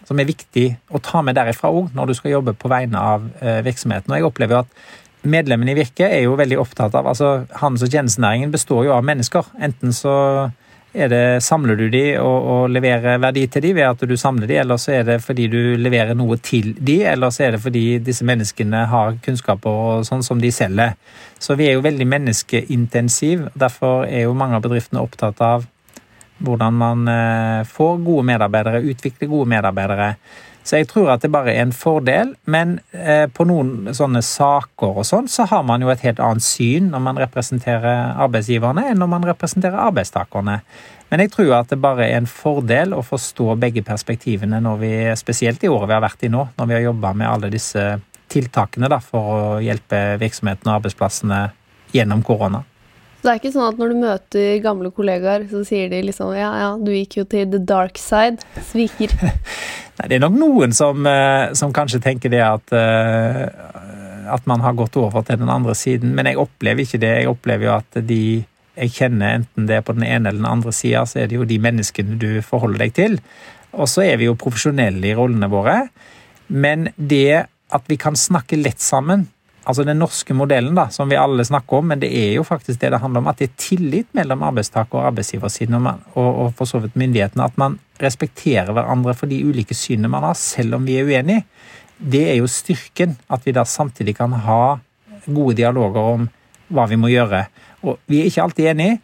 [0.07, 3.27] som er viktig å ta med derifra òg, når du skal jobbe på vegne av
[3.41, 4.11] eh, virksomheten.
[4.11, 4.67] Og jeg opplever at
[5.23, 9.03] medlemmene i Virke er jo veldig opptatt av altså Handels- og tjenestenæringen består jo av
[9.07, 9.47] mennesker.
[9.59, 10.15] Enten så
[10.93, 14.60] det, samler du de og, og, leverer verdi til de ved at du samler de,
[14.62, 17.97] eller så er det fordi du leverer noe til de, eller så er det fordi
[18.06, 20.93] disse menneskene har kunnskaper og sånn som de selger.
[21.41, 23.47] Så vi er jo veldig menneskeintensiv.
[23.58, 25.65] Derfor er jo mange av bedriftene opptatt av
[26.43, 30.13] hvordan man eh, får gode medarbeidere, utvikler gode medarbeidere.
[30.63, 35.02] Så jeg tror at det bare er en fordel, men eh, på noen sånne saker
[35.02, 39.02] og sånn, så har man jo et helt annet syn når man representerer arbeidsgiverne, enn
[39.04, 40.62] når man representerer arbeidstakerne.
[41.12, 44.93] Men jeg tror at det bare er en fordel å forstå begge perspektivene, når vi,
[45.19, 47.84] spesielt i året vi har vært i nå, når vi har jobba med alle disse
[48.34, 51.41] tiltakene da, for å hjelpe virksomhetene og arbeidsplassene
[51.93, 52.63] gjennom korona.
[53.19, 56.34] Så det er ikke sånn at når du møter gamle kollegaer, så sier de liksom
[56.36, 58.43] ja, ja, du gikk jo til the dark side.
[58.71, 59.13] Sviker.
[59.99, 63.45] Nei, det er nok noen som, eh, som kanskje tenker det at uh,
[64.34, 67.12] at man har gått over til den andre siden, men jeg opplever ikke det.
[67.21, 68.23] Jeg opplever jo at de
[68.73, 71.38] jeg kjenner, enten det er på den ene eller den andre sida, så er det
[71.38, 73.19] jo de menneskene du forholder deg til.
[73.77, 75.75] Og så er vi jo profesjonelle i rollene våre.
[76.49, 79.27] Men det at vi kan snakke lett sammen,
[79.63, 82.82] altså den norske modellen, da, som vi alle snakker om, men det er jo faktisk
[82.82, 83.29] det det handler om.
[83.29, 87.45] At det er tillit mellom arbeidstaker- og arbeidsgiversiden og, og, og for så vidt myndighetene.
[87.45, 91.45] At man respekterer hverandre for de ulike synene man har, selv om vi er uenige.
[91.97, 93.17] Det er jo styrken.
[93.29, 94.77] At vi da samtidig kan ha
[95.25, 96.29] gode dialoger om
[96.73, 97.45] hva vi må gjøre.
[97.84, 98.97] Og vi er ikke alltid enige,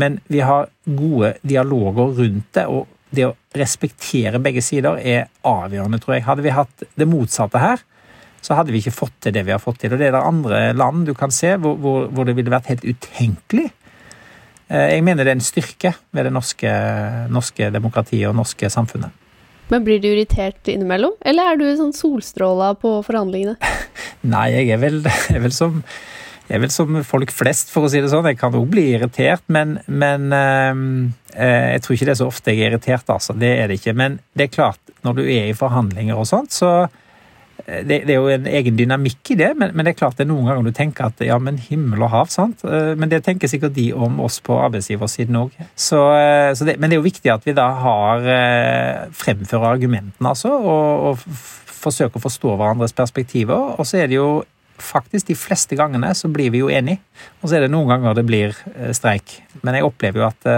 [0.00, 2.66] men vi har gode dialoger rundt det.
[2.66, 6.24] og det å respektere begge sider er avgjørende, tror jeg.
[6.26, 7.82] Hadde vi hatt det motsatte her,
[8.44, 9.94] så hadde vi ikke fått til det vi har fått til.
[9.94, 12.72] Og det er det andre land du kan se hvor, hvor, hvor det ville vært
[12.72, 13.70] helt utenkelig.
[14.74, 16.72] Eh, jeg mener det er en styrke ved det norske,
[17.32, 19.22] norske demokratiet og norske samfunnet.
[19.70, 23.56] Men blir du irritert innimellom, eller er du sånn solstråla på forhandlingene?
[24.34, 25.80] Nei, jeg er vel, jeg er vel som
[26.44, 28.26] jeg er vel som folk flest, for å si det sånn.
[28.28, 32.52] Jeg kan òg bli irritert, men, men eh, jeg tror ikke det er så ofte
[32.52, 33.32] jeg er irritert, altså.
[33.40, 33.94] Det er det ikke.
[33.96, 36.74] Men det er klart, når du er i forhandlinger og sånt, så
[37.64, 40.26] det, det, er jo en egen dynamikk i det, men, men, det er klart det
[40.26, 42.64] er noen ganger du tenker at ja, men himmel og hav, sant.
[42.66, 45.54] Eh, men det tenker sikkert de om oss på arbeidsgiversiden òg.
[45.60, 51.06] Eh, men det er jo viktig at vi da har eh, fremfører argumentene, altså, og,
[51.12, 53.78] og forsøker å forstå hverandres perspektiver.
[53.78, 54.28] Og så er det jo
[54.74, 57.00] faktisk de fleste gangene så blir vi jo enige.
[57.40, 58.56] Og så er det noen ganger det blir
[58.96, 59.38] streik.
[59.62, 60.48] Men jeg opplever jo at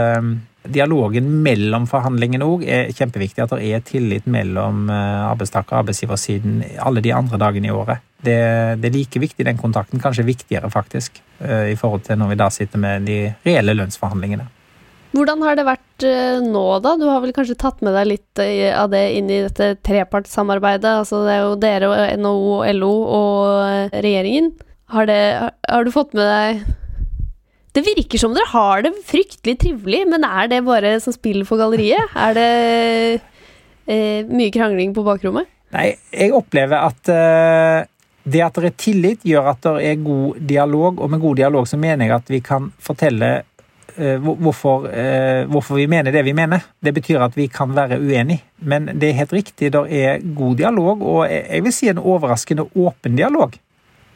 [0.72, 3.44] dialogen mellom forhandlingene òg er kjempeviktig.
[3.44, 8.04] At det er tillit mellom eh, arbeidstaker- og arbeidsgiversiden alle de andre dagene i året.
[8.16, 8.36] Det,
[8.80, 10.02] det, er like viktig, den kontakten.
[10.02, 14.48] Kanskje viktigere, faktisk, eh, i forhold til når vi da sitter med de reelle lønnsforhandlingene.
[15.16, 16.96] Hvordan har det vært eh, nå, da?
[17.00, 18.42] Du har vel kanskje tatt med deg litt
[18.76, 20.98] av det inn i dette trepartssamarbeidet?
[21.02, 24.52] Altså det er jo dere, NHO, LO og regjeringen.
[24.92, 25.22] Har, det,
[25.66, 26.66] har du fått med deg
[27.76, 31.60] det virker som dere har det fryktelig trivelig, men er det bare som spill for
[31.60, 32.14] galleriet?
[32.16, 32.46] Er det
[33.84, 35.50] eh, mye krangling på bakrommet?
[35.74, 37.82] Nei, jeg opplever at eh,
[38.26, 41.68] det at det er tillit, gjør at det er god dialog, og med god dialog
[41.68, 43.30] så mener jeg at vi kan fortelle
[43.96, 46.64] eh, hvorfor, eh, hvorfor, vi mener det vi mener.
[46.80, 50.56] Det betyr at vi kan være uenige, men det er helt riktig, det er god
[50.62, 53.58] dialog, og jeg vil si en overraskende åpen dialog.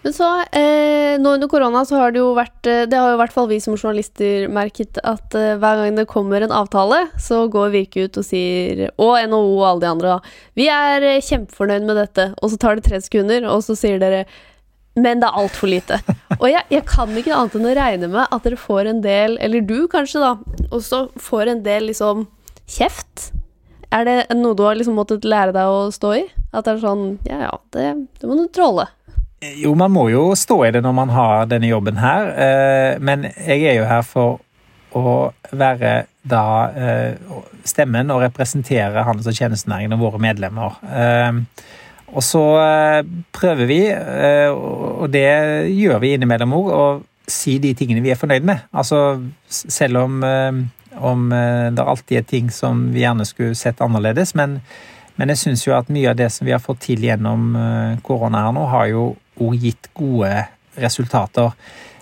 [0.03, 3.17] Men så, eh, nå under korona så har det jo vært eh, Det har jo
[3.19, 7.03] i hvert fall vi som journalister merket at eh, hver gang det kommer en avtale,
[7.21, 10.37] så går Virke ut og sier Og NHO og alle de andre, da.
[10.57, 12.31] Vi er eh, kjempefornøyd med dette.
[12.41, 14.25] Og så tar det tre sekunder, og så sier dere
[14.99, 16.01] men det er altfor lite.
[16.41, 19.37] Og jeg, jeg, kan ikke annet enn å regne med at dere får en del,
[19.39, 20.33] eller du kanskje, da,
[20.75, 22.25] også får en del liksom
[22.67, 23.31] kjeft.
[23.95, 26.25] Er det noe du har liksom måttet lære deg å stå i?
[26.51, 27.87] At det er sånn Ja, ja, det,
[28.19, 28.89] det må du tråle.
[29.41, 33.23] Jo, man må jo stå i det når man har denne jobben her, eh, men
[33.25, 34.41] jeg er jo her for
[34.93, 35.93] å være
[36.29, 37.31] da eh,
[37.65, 40.77] stemmen og representere handels- og tjenestenæringen og våre medlemmer.
[40.85, 41.41] Eh,
[42.11, 42.43] og så
[43.31, 43.79] prøver vi,
[44.51, 45.29] og det
[45.71, 48.65] gjør vi innimellom òg, å si de tingene vi er fornøyd med.
[48.75, 50.17] Altså selv om,
[50.99, 54.59] om det alltid er ting som vi gjerne skulle sett annerledes, men,
[55.23, 57.55] men jeg syns jo at mye av det som vi har fått til gjennom
[58.03, 59.07] korona her nå, har jo
[59.41, 60.33] òg gitt gode
[60.81, 61.55] resultater.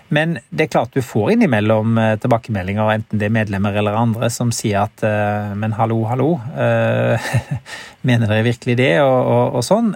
[0.09, 4.31] Men det er klart du får innimellom eh, tilbakemeldinger, enten det er medlemmer eller andre,
[4.33, 6.31] som sier at eh, Men hallo, hallo.
[6.57, 7.29] Eh,
[8.09, 8.95] mener dere virkelig det?
[9.03, 9.93] Og, og, og sånn.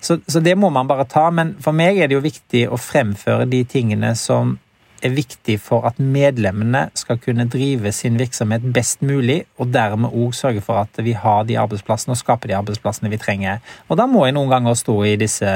[0.00, 1.26] Så, så, det må man bare ta.
[1.34, 4.56] Men for meg er det jo viktig å fremføre de tingene som
[5.04, 10.34] er viktig for at medlemmene skal kunne drive sin virksomhet best mulig, og dermed òg
[10.36, 13.60] sørge for at vi har de arbeidsplassene og skaper de arbeidsplassene vi trenger.
[13.88, 15.54] Og da må jeg noen ganger stå i disse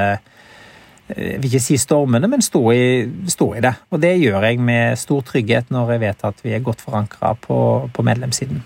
[1.05, 2.85] jeg vil ikke si stormene, men stå i,
[3.29, 3.75] stå i, det.
[3.93, 7.35] Og det gjør jeg med stor trygghet når jeg vet at vi er godt forankra
[7.43, 7.57] på,
[7.93, 8.63] på, medlemssiden.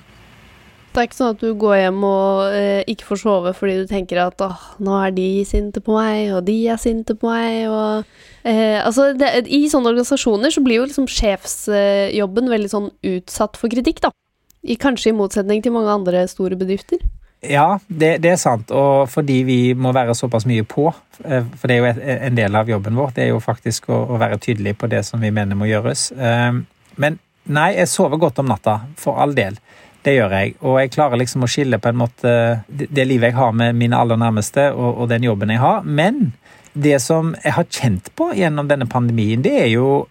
[0.90, 3.92] Det er ikke sånn at du går hjem og eh, ikke får sove fordi du
[3.92, 7.68] tenker at åh, nå er de sinte på meg, og de er sinte på meg,
[7.70, 8.08] og
[8.48, 13.72] eh, Altså, det, i sånne organisasjoner så blir jo liksom sjefsjobben veldig sånn utsatt for
[13.72, 14.16] kritikk, da.
[14.64, 17.04] I, kanskje i motsetning til mange andre store bedrifter.
[17.42, 18.72] Ja, det, det, er sant.
[18.76, 20.90] Og fordi vi må være såpass mye på,
[21.24, 24.02] eh, for det er jo en del av jobben vår, det er jo faktisk å,
[24.12, 26.10] å være tydelig på det som vi mener må gjøres.
[26.12, 26.60] Eh,
[27.00, 29.56] men nei, jeg sover godt om natta, for all del.
[30.04, 30.54] Det gjør jeg.
[30.68, 32.34] Og jeg klarer liksom å skille på en måte
[32.68, 35.84] det livet jeg har med mine aller nærmeste, og, og den jobben jeg har.
[35.88, 36.34] Men
[36.74, 40.08] det som jeg har kjent på gjennom denne pandemien, det er jo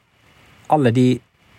[0.72, 1.08] alle de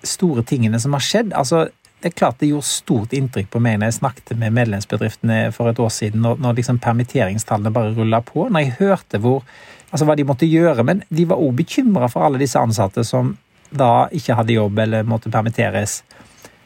[0.05, 1.34] store tingene som har skjedd.
[1.38, 1.67] Altså,
[2.00, 5.72] det er klart det gjorde stort inntrykk på meg når jeg snakket med medlemsbedriftene for
[5.72, 8.46] et år siden, når, når liksom permitteringstallene bare rulla på.
[8.48, 9.44] Når jeg hørte hvor,
[9.92, 10.86] altså hva de måtte gjøre.
[10.88, 13.36] Men de var òg bekymra for alle disse ansatte som
[13.70, 16.00] da ikke hadde jobb eller måtte permitteres.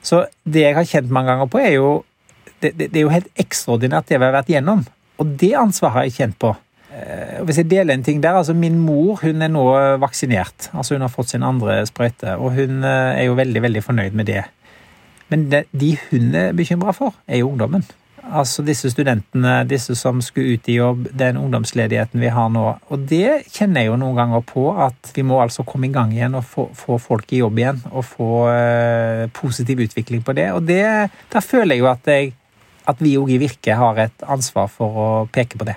[0.05, 1.89] Så det jeg har kjent mange ganger på, er jo
[2.61, 4.85] det, det, det er jo helt ekstraordinært det vi har vært gjennom.
[5.19, 6.53] Og det ansvaret har jeg kjent på.
[6.93, 9.65] Eh, hvis jeg deler en ting der, altså Min mor hun er nå
[10.03, 10.69] vaksinert.
[10.71, 14.19] altså Hun har fått sin andre sprøyte, og hun eh, er jo veldig veldig fornøyd
[14.19, 14.43] med det.
[15.33, 17.85] Men de hun er bekymra for, er jo ungdommen.
[18.23, 22.63] Altså disse studentene, disse som skulle ut i jobb, den ungdomsledigheten vi har nå.
[22.93, 26.13] Og det kjenner jeg jo noen ganger på, at vi må altså komme i gang
[26.13, 27.81] igjen og få, få folk i jobb igjen.
[27.91, 30.51] Og få uh, positiv utvikling på det.
[30.55, 30.85] Og det,
[31.33, 32.31] da føler jeg jo at, jeg,
[32.93, 35.75] at vi òg i Virke har et ansvar for å peke på det.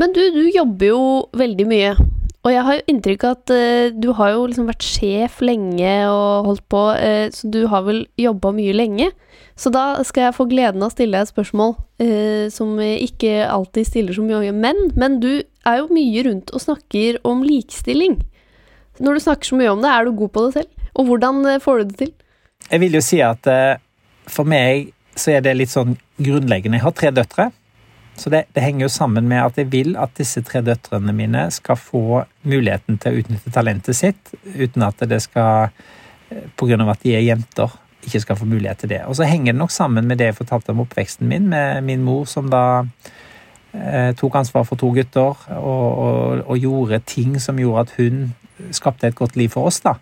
[0.00, 1.04] Men du, du jobber jo
[1.36, 1.94] veldig mye.
[2.42, 5.92] Og jeg har jo inntrykk av at uh, du har jo liksom vært sjef lenge
[6.10, 9.12] og holdt på, uh, så du har vel jobba mye lenge.
[9.54, 13.46] Så da skal jeg få gleden av å stille deg et spørsmål uh, som ikke
[13.46, 18.18] alltid stiller så mye menn, men du er jo mye rundt og snakker om likestilling.
[18.98, 20.88] Når du snakker så mye om det, er du god på det selv?
[20.98, 22.12] Og hvordan får du det til?
[22.66, 23.46] Jeg vil jo si at
[24.30, 26.78] for meg så er det litt sånn grunnleggende.
[26.78, 27.46] Jeg har tre døtre.
[28.16, 31.46] Så det, det, henger jo sammen med at jeg vil at disse tre døtrene mine
[31.54, 35.70] skal få muligheten til å utnytte talentet sitt, uten at det skal
[36.30, 36.76] eh, Pga.
[36.92, 37.72] at de er jenter,
[38.02, 39.00] ikke skal få mulighet til det.
[39.06, 42.04] Og så henger det nok sammen med det jeg fortalte om oppveksten min, med min
[42.04, 42.84] mor som da
[43.72, 48.32] eh, tok ansvar for to gutter og, og, og, gjorde ting som gjorde at hun
[48.74, 49.80] skapte et godt liv for oss.
[49.80, 49.96] da.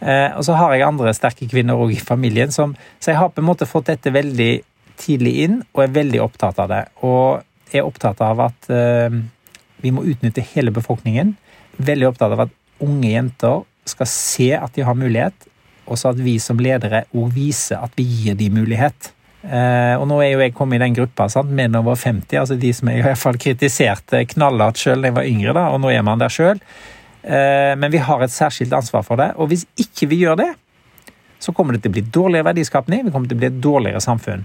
[0.00, 3.32] Eh, og så har jeg andre sterke kvinner òg i familien, som, så jeg har
[3.32, 4.52] på en måte fått dette veldig
[5.00, 6.82] tidlig inn og er veldig opptatt av det.
[7.06, 7.40] Og
[7.72, 9.20] er opptatt av at uh,
[9.80, 11.34] vi må utnytte hele befolkningen.
[11.80, 15.48] Veldig opptatt av at unge jenter skal se at de har mulighet,
[15.90, 19.12] og så at vi som ledere òg viser at vi gir de mulighet.
[19.40, 21.52] Uh, og nå er jo jeg kommet i den gruppa, sant?
[21.56, 25.16] menn over 50, altså de som jeg i hvert fall kritiserte knallhardt sjøl da jeg
[25.16, 26.60] var yngre, da, og nå er man der sjøl.
[27.24, 30.50] Uh, men vi har et særskilt ansvar for det, og hvis ikke vi gjør det,
[31.40, 34.04] så kommer det til å bli dårligere verdiskapning, vi kommer til å bli et dårligere
[34.04, 34.44] samfunn.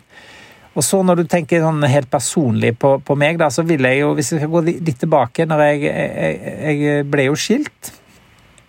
[0.75, 4.01] Og så når du tenker sånn helt personlig på, på, meg, da, så vil jeg
[4.01, 7.91] jo, hvis jeg skal gå litt tilbake når jeg, jeg, jeg, ble jo skilt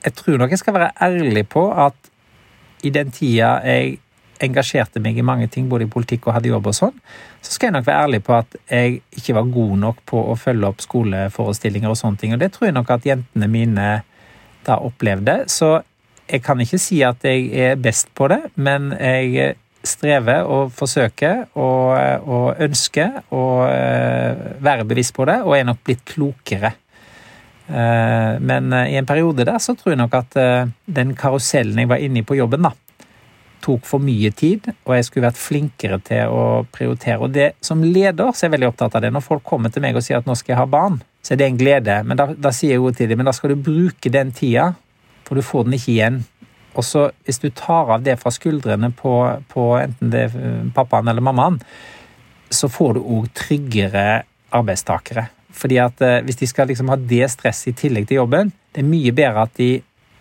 [0.04, 2.12] Jeg tror nok jeg skal være ærlig på at
[2.86, 3.96] i den tida jeg
[4.44, 6.96] engasjerte meg i mange ting, både i politikk og hadde jobb og sånn,
[7.40, 10.36] så skal jeg nok være ærlig på at jeg ikke var god nok på å
[10.38, 12.34] følge opp skoleforestillinger og sånne ting.
[12.36, 13.86] Og det tror jeg nok at jentene mine
[14.66, 15.38] da opplevde.
[15.48, 15.78] Så
[16.28, 19.56] jeg kan ikke si at jeg er best på det, men jeg
[19.88, 21.92] strever og forsøker og,
[22.26, 26.72] og ønsker å eh, være bevisst på det, og er nok blitt klokere.
[27.66, 31.90] Eh, men i en periode der så tror jeg nok at eh, den karusellen jeg
[31.90, 32.74] var inne i på jobben, da,
[33.66, 37.18] tok for mye tid, og jeg skulle vært flinkere til å prioritere.
[37.24, 39.12] Og det som leder så er jeg veldig opptatt av det.
[39.14, 41.40] Når folk kommer til meg og sier at nå skal jeg ha barn, så er
[41.40, 42.00] det en glede.
[42.06, 44.70] Men da, da sier jeg jo til dem men da skal du bruke den tida,
[45.26, 46.20] for du får den ikke igjen.
[46.76, 49.14] Og så hvis du tar av det fra skuldrene på,
[49.48, 51.58] på enten det er pappaen eller mammaen,
[52.52, 54.22] så får du òg tryggere
[54.54, 55.26] arbeidstakere.
[55.56, 58.82] Fordi at eh, hvis de skal liksom ha det stresset i tillegg til jobben, det
[58.82, 59.70] er mye bedre at de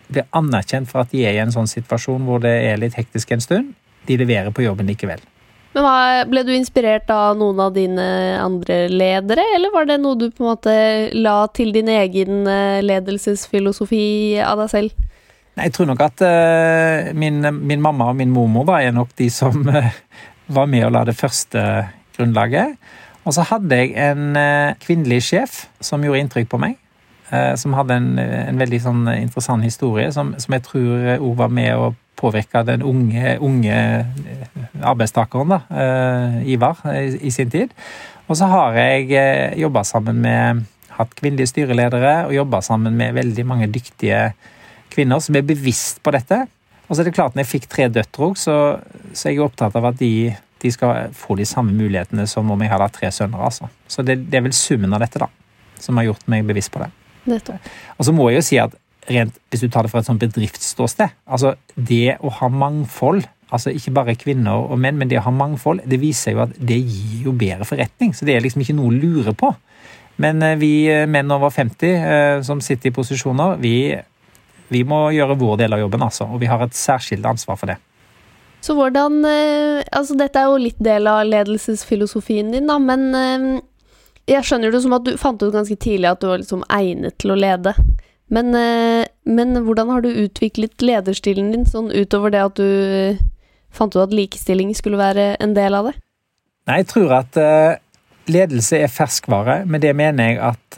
[0.07, 3.33] blir anerkjent for at de er i en sånn situasjon hvor det er litt hektisk
[3.35, 3.73] en stund.
[4.05, 5.23] De leverer på jobben likevel.
[5.75, 5.95] Men hva,
[6.29, 8.05] Ble du inspirert av noen av dine
[8.39, 10.75] andre ledere, eller var det noe du på en måte
[11.17, 14.05] la til din egen eh, ledelsesfilosofi
[14.45, 15.11] av deg selv?
[15.55, 19.29] Jeg tror nok at uh, min, min, mamma og min mormor da, er nok de
[19.31, 19.87] som uh,
[20.57, 21.61] var med å la det første
[22.17, 22.75] grunnlaget.
[23.25, 26.81] Og så hadde jeg en uh, kvinnelig sjef som gjorde inntrykk på meg.
[27.57, 31.71] Som hadde en, en veldig sånn interessant historie, som, som jeg tror òg var med
[31.73, 31.87] å
[32.21, 33.79] påvirke den unge, unge
[34.85, 35.57] arbeidstakeren, da,
[36.45, 37.73] Ivar, i, i, sin tid.
[38.29, 40.61] Og så har jeg uh, jobba sammen med
[40.99, 44.29] hatt kvinnelige styreledere og jobba sammen med veldig mange dyktige
[44.95, 46.45] kvinner som er bevisst på dette.
[46.85, 48.55] Og så er det klart, når jeg fikk tre døtre òg, så,
[49.11, 50.31] så, er jeg opptatt av at de,
[50.61, 53.41] de, skal få de samme mulighetene som om jeg hadde hatt tre sønner.
[53.47, 53.69] altså.
[53.89, 55.29] Så det, det er vel summen av dette da,
[55.81, 56.91] som har gjort meg bevisst på det.
[57.25, 57.69] Nettopp.
[57.97, 58.75] Og så må jeg jo si at
[59.09, 63.73] rent, hvis du tar det fra et sånt bedriftsståsted altså Det å ha mangfold, altså
[63.73, 66.79] ikke bare kvinner og menn, men det å ha mangfold, det viser jo at det
[66.81, 68.13] gir jo bedre forretning.
[68.17, 69.51] Så det er liksom ikke noe å lure på.
[70.21, 70.73] Men eh, vi
[71.11, 73.75] menn over 50 eh, som sitter i posisjoner, vi,
[74.72, 76.28] vi må gjøre vår del av jobben, altså.
[76.32, 77.78] Og vi har et særskilt ansvar for det.
[78.66, 83.61] Så hvordan Altså, dette er jo litt del av ledelsesfilosofien din, da, men
[84.26, 87.18] jeg skjønner det som at du fant ut ganske tidlig at du var liksom egnet
[87.22, 87.76] til å lede.
[88.34, 93.22] Men, eh, men, hvordan har du utviklet lederstilen din, sånn utover det at du eh,
[93.70, 95.95] fant ut at likestilling skulle være en del av det?
[96.66, 97.38] Nei, jeg tror at
[98.26, 99.59] ledelse er ferskvare.
[99.70, 100.78] Med det mener jeg at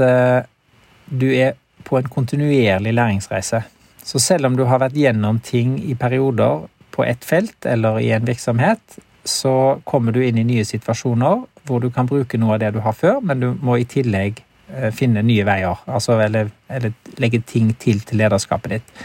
[1.08, 1.54] du er
[1.88, 3.62] på en kontinuerlig læringsreise.
[4.08, 8.14] Så selv om du har vært gjennom ting i perioder på ett felt eller i
[8.16, 12.62] en virksomhet, så kommer du inn i nye situasjoner hvor du kan bruke noe av
[12.64, 14.40] det du har før, men du må i tillegg
[14.72, 15.84] eh, finne nye veier.
[15.92, 18.96] Altså, eller, eller legge ting til til lederskapet ditt.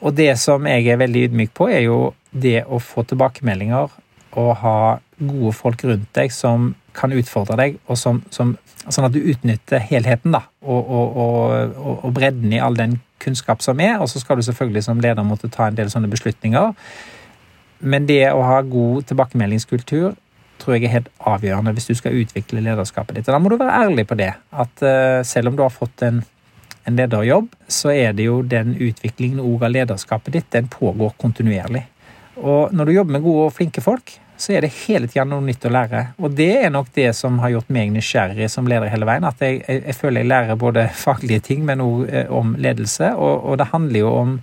[0.00, 1.98] Og det som jeg er veldig ydmyk på, er jo
[2.30, 3.90] det å få tilbakemeldinger
[4.38, 4.78] og ha
[5.18, 8.54] gode folk rundt deg som kan utfordre deg, og som, som,
[8.86, 13.62] sånn at du utnytter helheten da, og, og, og, og, bredden i all den kunnskap
[13.64, 13.98] som er.
[14.00, 16.74] Og så skal du selvfølgelig som leder måtte ta en del sånne beslutninger.
[17.80, 20.12] Men det å ha god tilbakemeldingskultur
[20.60, 23.28] tror jeg er helt avgjørende hvis du skal utvikle lederskapet ditt.
[23.28, 24.34] Og da må du være ærlig på det.
[24.52, 26.20] At uh, selv om du har fått en,
[26.84, 31.86] en, lederjobb, så er det jo den utviklingen av lederskapet ditt, den pågår kontinuerlig.
[32.40, 35.44] Og når du jobber med gode og flinke folk, så er det hele tida noe
[35.44, 36.04] nytt å lære.
[36.22, 39.26] Og det er nok det som har gjort meg nysgjerrig som leder hele veien.
[39.28, 43.12] At jeg, jeg, jeg føler jeg lærer både faglige ting, men òg eh, om ledelse.
[43.16, 44.34] Og, og, det handler jo om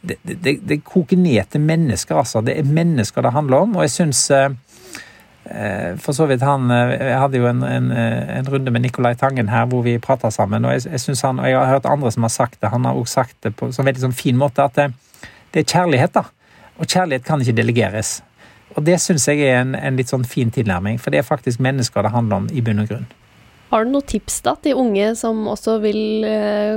[0.00, 2.42] det, det, det, koker ned til mennesker, altså.
[2.44, 3.78] Det er mennesker det handler om.
[3.78, 4.50] Og jeg syns eh,
[5.44, 9.50] Eh, for så vidt han Jeg hadde jo en, en, en runde med Nicolai Tangen
[9.52, 12.12] her hvor vi prata sammen, og jeg, jeg synes han, og jeg har hørt andre
[12.14, 14.64] som har sagt det, han har også sagt det på en veldig sånn fin måte,
[14.64, 14.86] at det,
[15.52, 16.24] det, er kjærlighet, da.
[16.80, 18.14] Og kjærlighet kan ikke delegeres.
[18.74, 21.62] Og det syns jeg er en, en, litt sånn fin tilnærming, for det er faktisk
[21.62, 23.04] mennesker det handler om i bunn og grunn.
[23.70, 26.26] Har du noen tips da til unge som også vil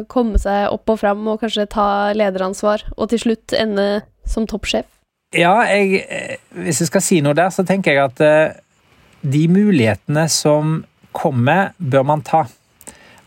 [0.10, 3.88] komme seg opp og fram og kanskje ta lederansvar, og til slutt ende
[4.28, 4.88] som toppsjef?
[5.36, 6.06] Ja, jeg,
[6.56, 8.60] hvis jeg skal si noe der, så tenker jeg at uh,
[9.28, 10.80] de mulighetene som
[11.18, 12.46] kommer, bør man ta.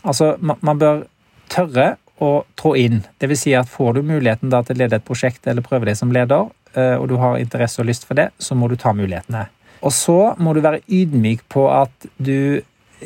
[0.01, 1.03] Altså, man, bør
[1.51, 3.03] tørre å trå inn.
[3.19, 5.89] Det vil si at får du muligheten da, til å lede et prosjekt eller prøve
[5.89, 8.93] deg som leder, og du har interesse og lyst for det, så må du ta
[8.95, 9.45] mulighetene.
[9.81, 12.61] Og så må du være ydmyk på at du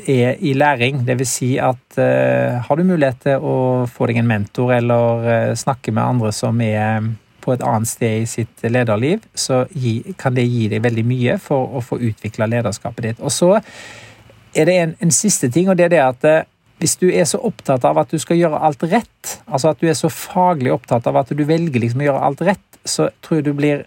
[0.05, 1.01] er i læring.
[1.07, 3.57] Vil si at uh, har du mulighet til å
[3.89, 7.07] få deg en mentor eller snakke med andre som er
[7.45, 11.38] på et annet sted i sitt lederliv, så gi, kan det gi deg veldig mye
[11.41, 13.22] for å få utvikla lederskapet ditt.
[13.22, 13.53] Og så
[14.55, 16.47] er det en, en, siste ting, og det er det at eh,
[16.82, 19.88] hvis du er så opptatt av at du skal gjøre alt rett, altså at du
[19.88, 23.39] er så faglig opptatt av at du velger liksom å gjøre alt rett, så tror
[23.39, 23.86] jeg du blir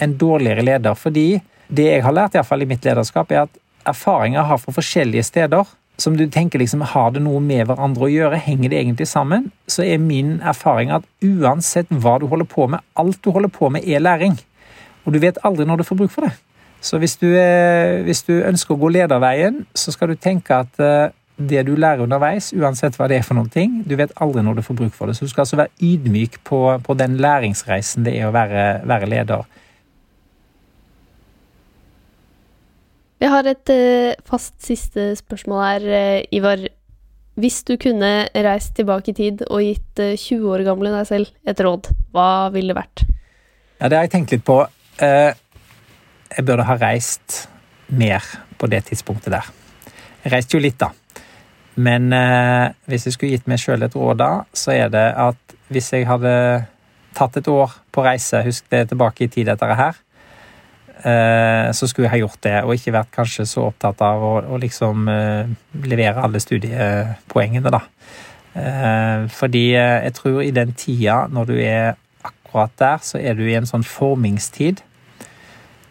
[0.00, 0.94] en dårligere leder.
[0.96, 3.60] Fordi det jeg har lært i, hvert fall i mitt lederskap, er at
[3.90, 8.10] erfaringer har fra forskjellige steder som du tenker liksom, har det noe med hverandre å
[8.10, 12.70] gjøre, henger det egentlig sammen, så er min erfaring at uansett hva du holder på
[12.72, 14.38] med, alt du holder på med er læring.
[15.04, 16.32] Og du vet aldri når du får bruk for det.
[16.80, 17.28] Så hvis du,
[18.06, 22.04] hvis du ønsker å gå lederveien, så skal du tenke at eh, det du lærer
[22.04, 24.96] underveis, uansett hva det er for noen ting, du vet aldri når du får bruk
[24.96, 25.16] for det.
[25.16, 29.08] Så du skal altså være ydmyk på, på den læringsreisen det er å være, være
[29.10, 29.48] leder.
[33.20, 36.68] Vi har et uh, fast siste spørsmål her, uh, Ivar.
[37.40, 41.48] Hvis du kunne reist tilbake i tid og gitt uh, 20 år gamle deg selv
[41.48, 43.04] et råd, hva ville det vært?
[43.80, 44.58] Ja, det har jeg tenkt litt på.
[45.00, 47.46] jeg burde ha reist
[47.88, 48.24] mer
[48.60, 49.46] på det tidspunktet der.
[50.24, 50.90] Jeg reiste jo litt, da.
[51.76, 52.10] Men
[52.90, 56.08] hvis jeg skulle gitt meg sjøl et råd da, så er det at hvis jeg
[56.08, 56.32] hadde
[57.16, 59.94] tatt et år på reise, husk det tilbake i tid, dette her,
[61.00, 64.34] Eh, så skulle jeg ha gjort det, og ikke vært kanskje så opptatt av å,
[64.52, 65.52] å liksom eh,
[65.88, 67.80] levere alle studiepoengene, da.
[68.60, 71.94] Eh, fordi jeg tror i den tida, når du er
[72.26, 74.84] akkurat der, så er du i en sånn formingstid.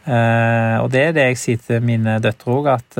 [0.09, 2.95] Og det er det jeg sier til mine døtre òg, at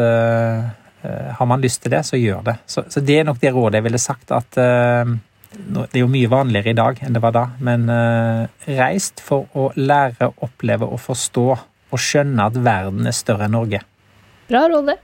[1.01, 2.55] har man lyst til det, så gjør det.
[2.67, 6.29] Så, så det er nok det rådet jeg ville sagt, at det er jo mye
[6.29, 7.87] vanligere i dag enn det var da, men
[8.67, 11.47] reist for å lære, oppleve og forstå
[11.89, 13.81] og skjønne at verden er større enn Norge.
[14.49, 14.99] Bra råd, det.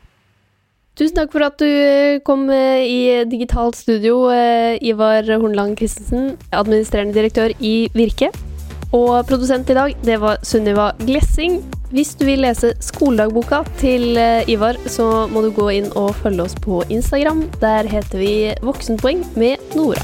[0.96, 6.38] Tusen takk for at du eh, kom eh, i digitalt studio, eh, Ivar Hornland Christensen,
[6.56, 8.30] administrerende direktør i Virke.
[8.96, 11.60] Og produsent i dag, det var Sunniva Glessing.
[11.94, 14.18] Hvis du vil lese skoledagboka til
[14.52, 17.46] Ivar, så må du gå inn og følge oss på Instagram.
[17.62, 20.02] Der heter vi Voksenpoeng med Nora.